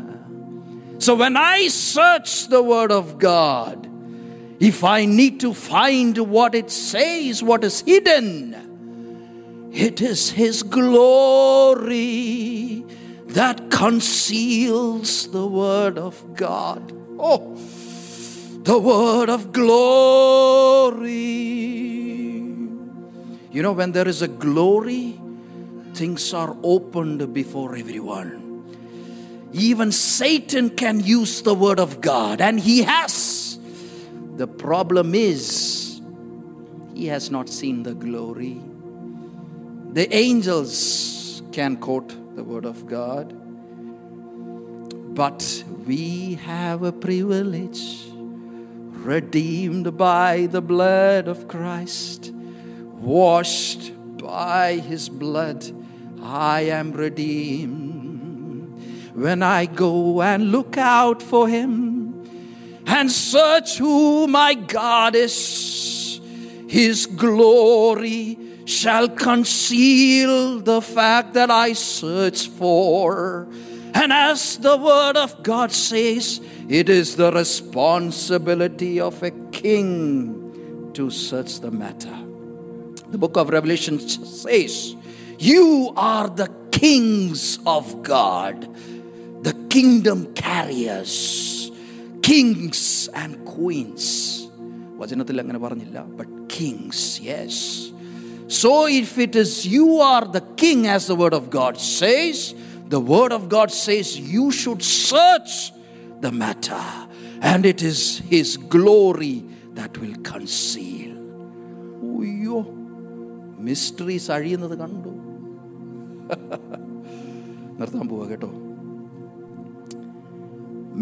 So 0.99 1.16
when 1.16 1.37
I 1.37 1.68
search 1.68 2.49
the 2.49 2.62
Word 2.62 2.93
of 2.93 3.18
God, 3.18 3.89
if 4.61 4.85
I 4.85 5.05
need 5.05 5.41
to 5.41 5.53
find 5.53 6.16
what 6.16 6.55
it 6.55 6.70
says, 6.70 7.43
what 7.43 7.64
is 7.64 7.81
hidden, 7.81 8.55
it 9.72 10.01
is 10.01 10.31
His 10.31 10.62
glory 10.62 12.85
that 13.27 13.68
conceals 13.70 15.29
the 15.33 15.47
Word 15.47 15.99
of 15.99 16.37
God. 16.37 16.93
Oh, 17.18 17.57
the 18.65 18.79
Word 18.79 19.29
of 19.29 19.53
glory. 19.53 21.12
You 23.53 23.62
know, 23.62 23.73
when 23.73 23.93
there 23.93 24.09
is 24.09 24.23
a 24.23 24.29
glory, 24.29 25.21
things 25.93 26.33
are 26.33 26.57
opened 26.62 27.35
before 27.35 27.77
everyone. 27.77 28.41
Even 29.53 29.93
Satan 29.93 30.71
can 30.71 31.01
use 31.01 31.43
the 31.43 31.55
Word 31.55 31.79
of 31.79 32.01
God, 32.01 32.41
and 32.41 32.59
he 32.59 32.83
has. 32.83 33.59
The 34.37 34.47
problem 34.47 35.15
is, 35.15 36.01
he 36.95 37.07
has 37.09 37.31
not 37.31 37.51
seen 37.51 37.83
the 37.83 37.93
glory. 37.95 38.62
The 39.93 40.12
angels 40.12 41.43
can 41.53 41.77
quote 41.77 42.35
the 42.35 42.43
Word 42.43 42.65
of 42.65 42.87
God, 42.87 43.35
but 45.15 45.65
we 45.87 46.37
have 46.37 46.83
a 46.83 46.93
privilege 46.93 48.14
redeemed 49.05 49.97
by 49.97 50.47
the 50.51 50.63
blood 50.63 51.29
of 51.29 51.47
Christ, 51.47 52.33
washed 52.33 53.93
by 54.19 54.77
his 54.77 55.09
blood. 55.09 55.65
I 56.23 56.63
am 56.63 56.93
redeemed. 56.93 57.85
When 59.15 59.43
I 59.43 59.67
go 59.67 60.23
and 60.23 60.51
look 60.51 60.79
out 60.79 61.23
for 61.23 61.49
him 61.49 62.83
and 62.87 63.13
search 63.13 63.79
who 63.79 64.27
my 64.27 64.55
God 64.55 65.15
is, 65.15 66.21
his 66.67 67.07
glory 67.07 68.39
shall 68.65 69.09
conceal 69.09 70.61
the 70.61 70.81
fact 70.81 71.35
that 71.35 71.51
I 71.51 71.75
search 71.75 72.49
for. 72.49 73.47
And 73.94 74.14
as 74.14 74.58
the 74.58 74.78
word 74.78 75.18
of 75.18 75.44
God 75.44 75.72
says, 75.72 76.40
it 76.70 76.90
is 76.90 77.16
the 77.16 77.32
responsibility 77.32 79.00
of 79.00 79.22
a 79.24 79.32
king 79.52 80.92
to 80.94 81.10
search 81.10 81.60
the 81.60 81.72
matter. 81.72 82.16
The 83.10 83.18
book 83.18 83.38
of 83.38 83.50
Revelation 83.50 84.00
says, 84.00 84.96
You 85.38 85.94
are 85.98 86.30
the 86.30 86.50
kings 86.72 87.60
of 87.66 88.04
God, 88.04 88.68
the 89.44 89.54
kingdom 89.70 90.34
carriers, 90.34 91.72
kings 92.22 93.10
and 93.14 93.34
queens. 93.46 94.06
വചനത്തിൽ 95.02 95.40
അങ്ങനെ 95.42 95.60
പറഞ്ഞില്ല 95.66 96.00
but 96.20 96.34
Kings 96.56 97.06
yes 97.30 97.64
so, 98.50 98.88
if 98.88 99.20
it 99.20 99.36
is 99.36 99.68
you 99.68 100.00
are 100.02 100.26
the 100.26 100.42
king, 100.62 100.88
as 100.88 101.06
the 101.06 101.16
word 101.16 101.36
of 101.36 101.52
God 101.52 101.76
says, 101.80 102.56
the 102.94 103.02
word 103.14 103.32
of 103.38 103.44
God 103.56 103.70
says 103.86 104.06
you 104.36 104.46
should 104.60 104.82
search 105.10 105.54
the 106.26 106.32
matter, 106.44 106.86
and 107.52 107.62
it 107.74 107.82
is 107.92 108.00
his 108.34 108.50
glory 108.76 109.36
that 109.80 109.94
will 110.02 110.18
conceal. 110.34 111.14
അയ്യോ 112.22 112.58
mysteries 113.68 114.30
അഴിയുന്നത് 114.36 114.76
കണ്ടു 114.82 115.12
നിർത്താൻ 117.80 118.06
പോവുക 118.12 118.26
കേട്ടോ 118.34 118.52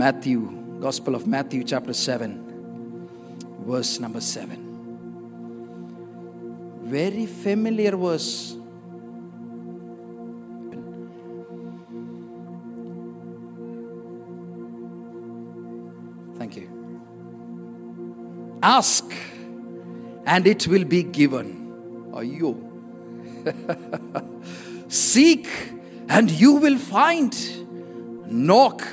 Mathew 0.02 0.42
gospel 0.86 1.16
of 1.20 1.28
Matthew 1.36 1.62
chapter 1.74 1.98
seven 2.08 2.34
verse 3.72 3.98
number 4.06 4.24
seven 4.36 4.60
very 6.98 7.26
familiar 7.46 7.94
verse. 8.04 8.30
Ask 18.63 19.13
and 20.25 20.47
it 20.47 20.67
will 20.67 20.85
be 20.85 21.03
given. 21.03 22.11
Are 22.15 22.25
you? 22.25 22.51
Seek 24.89 25.49
and 26.09 26.31
you 26.31 26.55
will 26.55 26.79
find. 26.79 27.37
Knock 28.31 28.87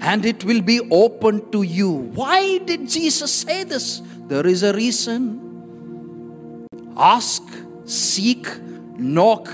and 0.00 0.24
it 0.24 0.44
will 0.44 0.60
be 0.60 0.80
open 0.90 1.50
to 1.50 1.62
you. 1.62 1.90
Why 1.90 2.58
did 2.58 2.88
Jesus 2.88 3.32
say 3.32 3.64
this? 3.64 4.02
There 4.28 4.46
is 4.46 4.62
a 4.62 4.72
reason 4.72 5.44
ask, 6.96 7.42
seek, 7.84 8.46
knock, 8.96 9.48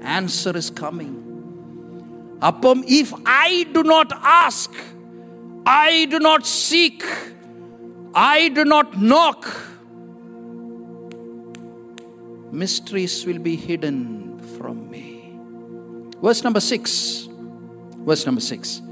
answer 0.00 0.56
is 0.56 0.70
coming. 0.70 2.38
Upon 2.40 2.84
if 2.86 3.12
I 3.26 3.66
do 3.72 3.82
not 3.82 4.12
ask, 4.12 4.72
I 5.66 6.06
do 6.06 6.18
not 6.18 6.46
seek, 6.46 7.04
I 8.14 8.48
do 8.48 8.64
not 8.64 8.98
knock, 9.00 9.46
mysteries 12.50 13.24
will 13.24 13.38
be 13.38 13.56
hidden 13.56 14.40
from 14.58 14.90
me. 14.90 15.38
Verse 16.20 16.42
number 16.42 16.60
six. 16.60 17.28
Verse 17.98 18.26
number 18.26 18.40
six. 18.40 18.82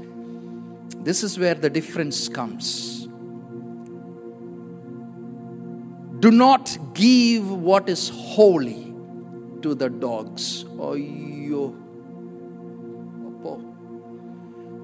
This 1.01 1.23
is 1.23 1.37
where 1.37 1.55
the 1.55 1.69
difference 1.69 2.29
comes. 2.29 3.07
Do 6.19 6.31
not 6.31 6.77
give 6.93 7.49
what 7.49 7.87
is 7.89 8.09
holy 8.09 8.93
to 9.61 9.73
the 9.75 9.89
dogs. 9.89 10.65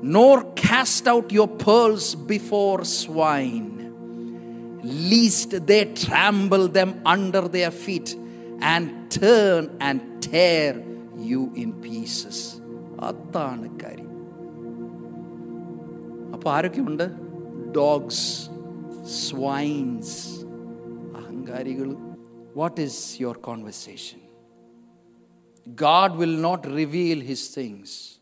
Nor 0.01 0.43
cast 0.53 1.07
out 1.07 1.31
your 1.31 1.47
pearls 1.47 2.15
before 2.15 2.85
swine, 2.85 3.84
lest 5.12 5.66
they 5.70 5.82
trample 6.04 6.66
them 6.68 6.90
under 7.14 7.42
their 7.56 7.70
feet 7.70 8.08
and 8.72 8.84
turn 9.10 9.62
and 9.80 9.98
tear 10.28 10.72
you 11.30 11.42
in 11.62 11.70
pieces. 11.86 12.38
അതാണ് 13.08 13.66
കാര്യം 13.82 14.06
അപ്പോൾ 16.34 16.50
ആരൊക്കെയുണ്ട് 16.56 17.06
dogs 17.78 18.26
swines 19.26 20.16
അഹങ്കാരികൾ 21.20 21.90
what 22.62 22.80
is 22.86 23.04
your 23.24 23.38
conversation 23.50 24.16
God 25.66 26.16
will 26.16 26.36
not 26.46 26.66
reveal 26.66 27.20
his 27.20 27.48
things. 27.48 28.18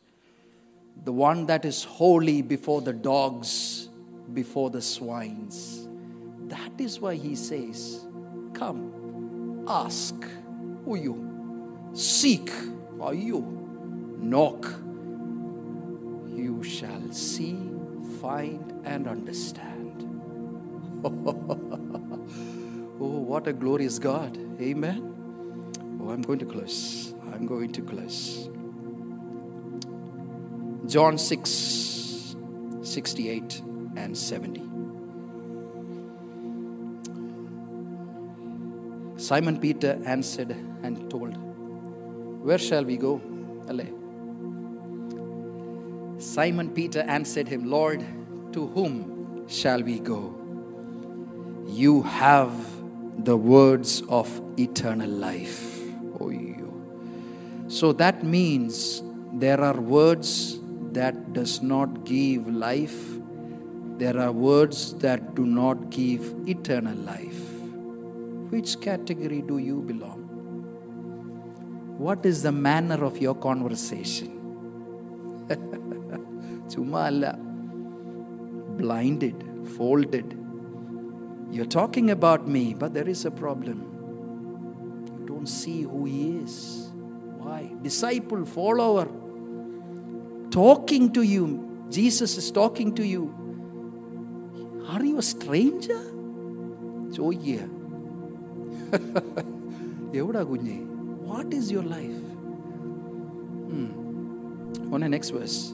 The 0.96 1.12
one 1.12 1.46
that 1.46 1.64
is 1.64 1.84
holy 1.84 2.42
before 2.42 2.80
the 2.82 2.92
dogs, 2.92 3.88
before 4.34 4.70
the 4.70 4.82
swines. 4.82 5.81
that 6.47 6.79
is 6.79 6.99
why 6.99 7.15
he 7.15 7.35
says, 7.35 8.05
Come, 8.53 9.65
ask, 9.67 10.15
who 10.85 10.97
you? 10.97 11.89
Seek, 11.93 12.51
are 12.99 13.13
you? 13.13 13.41
Knock, 14.19 14.65
you 16.27 16.63
shall 16.63 17.11
see, 17.11 17.57
find, 18.21 18.73
and 18.85 19.07
understand. 19.07 20.03
oh, 21.05 21.09
what 22.99 23.47
a 23.47 23.53
glorious 23.53 23.99
God. 23.99 24.37
Amen. 24.61 25.13
Oh, 26.01 26.09
I'm 26.09 26.21
going 26.21 26.39
to 26.39 26.45
close. 26.45 27.13
I'm 27.33 27.45
going 27.45 27.71
to 27.73 27.81
close. 27.81 28.49
John 30.85 31.17
6 31.17 32.35
68 32.81 33.61
and 33.95 34.17
70. 34.17 34.72
Simon 39.33 39.59
Peter 39.59 39.99
answered 40.05 40.51
and 40.83 41.09
told, 41.09 41.35
Where 42.45 42.59
shall 42.59 42.85
we 42.85 42.97
go? 42.97 43.19
Ale. 43.67 43.87
Simon 46.19 46.69
Peter 46.69 46.99
answered 46.99 47.47
him, 47.47 47.67
Lord, 47.67 48.05
to 48.51 48.67
whom 48.67 49.47
shall 49.47 49.81
we 49.81 49.97
go? 49.97 50.35
You 51.65 52.03
have 52.03 52.53
the 53.25 53.35
words 53.35 54.03
of 54.07 54.29
eternal 54.59 55.09
life. 55.09 55.79
So 57.69 57.91
that 57.93 58.23
means 58.23 59.01
there 59.33 59.59
are 59.61 59.81
words 59.81 60.59
that 60.91 61.33
does 61.33 61.63
not 61.63 62.03
give 62.03 62.47
life. 62.47 62.99
There 63.97 64.19
are 64.19 64.31
words 64.31 64.93
that 64.99 65.33
do 65.33 65.47
not 65.47 65.89
give 65.89 66.35
eternal 66.47 66.95
life 66.97 67.42
Which 68.52 68.80
category 68.80 69.42
do 69.42 69.58
you 69.58 69.82
belong? 69.82 70.20
What 71.98 72.24
is 72.24 72.42
the 72.42 72.52
manner 72.52 73.04
of 73.10 73.18
your 73.26 73.36
conversation? 73.48 74.30
ചുമ്മാ 76.72 77.02
അല്ല 77.10 77.26
blinded, 78.80 79.38
folded. 79.76 80.28
You're 81.54 81.72
talking 81.80 82.08
about 82.16 82.42
me, 82.56 82.64
but 82.80 82.90
there 82.96 83.08
is 83.14 83.22
a 83.30 83.32
problem. 83.42 83.78
You 85.18 85.26
don't 85.26 85.50
see 85.60 85.78
who 85.82 86.00
he 86.12 86.24
is. 86.44 86.56
Why? 87.44 87.60
Disciple, 87.88 88.44
follower, 88.58 89.08
talking 90.50 91.12
to 91.16 91.22
you. 91.34 91.46
Jesus 91.98 92.36
is 92.42 92.48
talking 92.60 92.90
to 93.00 93.04
you. 93.14 93.24
Are 94.92 95.04
you 95.10 95.18
a 95.18 95.28
stranger? 95.34 96.00
ചോദിക്കുക 97.16 97.60
എവിടാ 100.20 100.42
കുഞ്ഞെ 100.50 100.78
what 101.30 101.52
is 101.58 101.68
your 101.76 101.86
life 101.96 102.18
on 104.90 105.00
the 105.02 105.08
next 105.08 105.30
verse. 105.30 105.72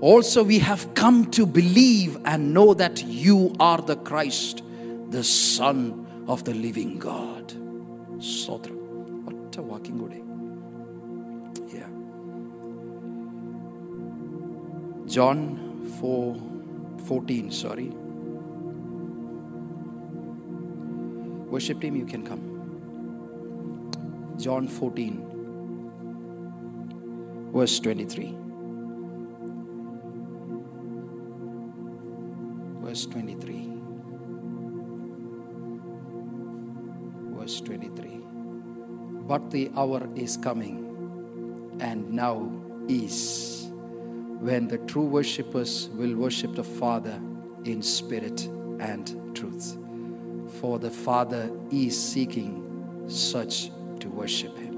Also, 0.00 0.42
we 0.44 0.58
have 0.60 0.94
come 0.94 1.30
to 1.32 1.46
believe 1.46 2.18
and 2.24 2.52
know 2.52 2.74
that 2.74 3.02
you 3.04 3.54
are 3.58 3.80
the 3.80 3.96
Christ, 3.96 4.62
the 5.10 5.24
Son 5.24 6.06
of 6.26 6.44
the 6.44 6.54
living 6.54 6.98
God. 6.98 7.52
Sotram. 8.18 8.76
What 9.24 9.56
a 9.56 9.62
walking 9.62 9.98
good 9.98 10.10
day. 10.10 11.78
Yeah. 11.78 11.88
John 15.06 15.40
4 16.00 16.36
14, 17.06 17.50
sorry. 17.50 17.92
Worship 21.51 21.81
team, 21.81 21.97
you 21.97 22.05
can 22.05 22.25
come. 22.25 22.39
John 24.39 24.69
14, 24.69 27.51
verse 27.53 27.77
23. 27.81 28.35
Verse 32.81 33.05
23. 33.05 33.69
Verse 37.35 37.59
23. 37.59 38.21
But 39.27 39.51
the 39.51 39.69
hour 39.75 40.07
is 40.15 40.37
coming, 40.37 40.87
and 41.81 42.09
now 42.13 42.49
is, 42.87 43.67
when 44.39 44.69
the 44.69 44.77
true 44.77 45.03
worshippers 45.03 45.89
will 45.95 46.15
worship 46.15 46.55
the 46.55 46.63
Father 46.63 47.19
in 47.65 47.81
spirit 47.81 48.47
and 48.79 49.35
truth. 49.35 49.80
For 50.59 50.77
the 50.79 50.91
Father 50.91 51.49
is 51.71 51.97
seeking 52.11 53.05
such 53.07 53.71
to 53.99 54.09
worship 54.09 54.57
Him. 54.57 54.71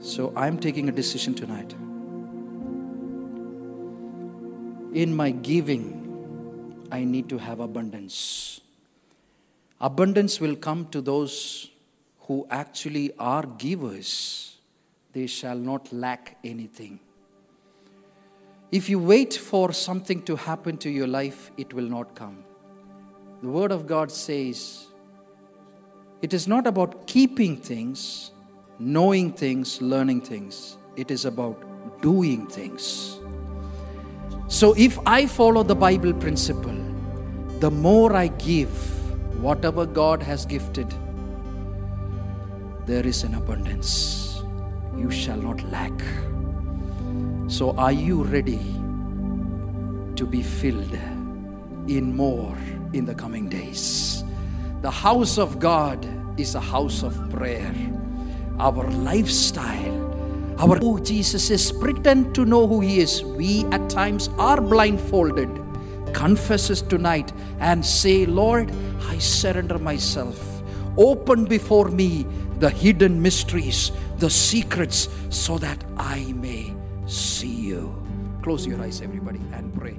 So 0.00 0.32
I'm 0.34 0.58
taking 0.58 0.88
a 0.88 0.92
decision 0.92 1.34
tonight. 1.34 1.74
In 4.94 5.14
my 5.14 5.30
giving, 5.30 6.86
I 6.90 7.04
need 7.04 7.28
to 7.28 7.38
have 7.38 7.60
abundance. 7.60 8.60
Abundance 9.80 10.40
will 10.40 10.56
come 10.56 10.88
to 10.88 11.00
those 11.00 11.70
who 12.20 12.46
actually 12.50 13.12
are 13.18 13.44
givers. 13.46 14.56
They 15.12 15.26
shall 15.26 15.56
not 15.56 15.92
lack 15.92 16.38
anything. 16.42 17.00
If 18.72 18.88
you 18.88 18.98
wait 18.98 19.34
for 19.34 19.72
something 19.72 20.22
to 20.22 20.36
happen 20.36 20.76
to 20.78 20.90
your 20.90 21.06
life, 21.06 21.50
it 21.56 21.72
will 21.72 21.88
not 21.88 22.14
come. 22.14 22.44
The 23.40 23.48
Word 23.48 23.70
of 23.70 23.86
God 23.86 24.10
says, 24.10 24.88
it 26.22 26.34
is 26.34 26.48
not 26.48 26.66
about 26.66 27.06
keeping 27.06 27.56
things, 27.56 28.32
knowing 28.80 29.32
things, 29.32 29.80
learning 29.80 30.22
things. 30.22 30.76
It 30.96 31.12
is 31.12 31.24
about 31.24 32.02
doing 32.02 32.48
things. 32.48 33.20
So 34.48 34.74
if 34.76 34.98
I 35.06 35.26
follow 35.26 35.62
the 35.62 35.76
Bible 35.76 36.12
principle, 36.12 36.76
the 37.60 37.70
more 37.70 38.16
I 38.16 38.26
give, 38.26 38.70
whatever 39.40 39.86
God 39.86 40.20
has 40.22 40.44
gifted, 40.44 40.92
there 42.86 43.06
is 43.06 43.22
an 43.22 43.34
abundance. 43.34 44.42
You 44.96 45.12
shall 45.12 45.36
not 45.36 45.62
lack. 45.70 45.92
So 47.46 47.76
are 47.76 47.92
you 47.92 48.24
ready 48.24 48.58
to 50.16 50.26
be 50.26 50.42
filled 50.42 50.98
in 51.86 52.16
more 52.16 52.56
in 52.92 53.04
the 53.04 53.14
coming 53.14 53.48
days? 53.48 54.24
The 54.82 54.90
house 54.90 55.38
of 55.38 55.58
God 55.58 56.06
is 56.38 56.54
a 56.54 56.60
house 56.60 57.02
of 57.02 57.14
prayer. 57.30 57.74
Our 58.58 58.90
lifestyle, 58.90 60.56
our 60.60 60.76
who 60.78 61.00
Jesus 61.00 61.50
is, 61.50 61.72
pretend 61.72 62.34
to 62.34 62.44
know 62.44 62.66
who 62.66 62.80
He 62.80 63.00
is. 63.00 63.22
We 63.22 63.64
at 63.66 63.88
times 63.90 64.28
are 64.38 64.60
blindfolded. 64.60 65.48
Confess 66.14 66.70
us 66.70 66.80
tonight 66.80 67.32
and 67.60 67.84
say, 67.84 68.26
Lord, 68.26 68.72
I 69.02 69.18
surrender 69.18 69.78
myself. 69.78 70.62
Open 70.96 71.44
before 71.44 71.88
me 71.88 72.26
the 72.58 72.70
hidden 72.70 73.22
mysteries, 73.22 73.92
the 74.18 74.30
secrets, 74.30 75.08
so 75.30 75.58
that 75.58 75.82
I 75.96 76.32
may 76.32 76.74
see 77.06 77.54
you. 77.54 77.94
Close 78.42 78.66
your 78.66 78.80
eyes, 78.80 79.00
everybody, 79.00 79.40
and 79.52 79.72
pray. 79.74 79.98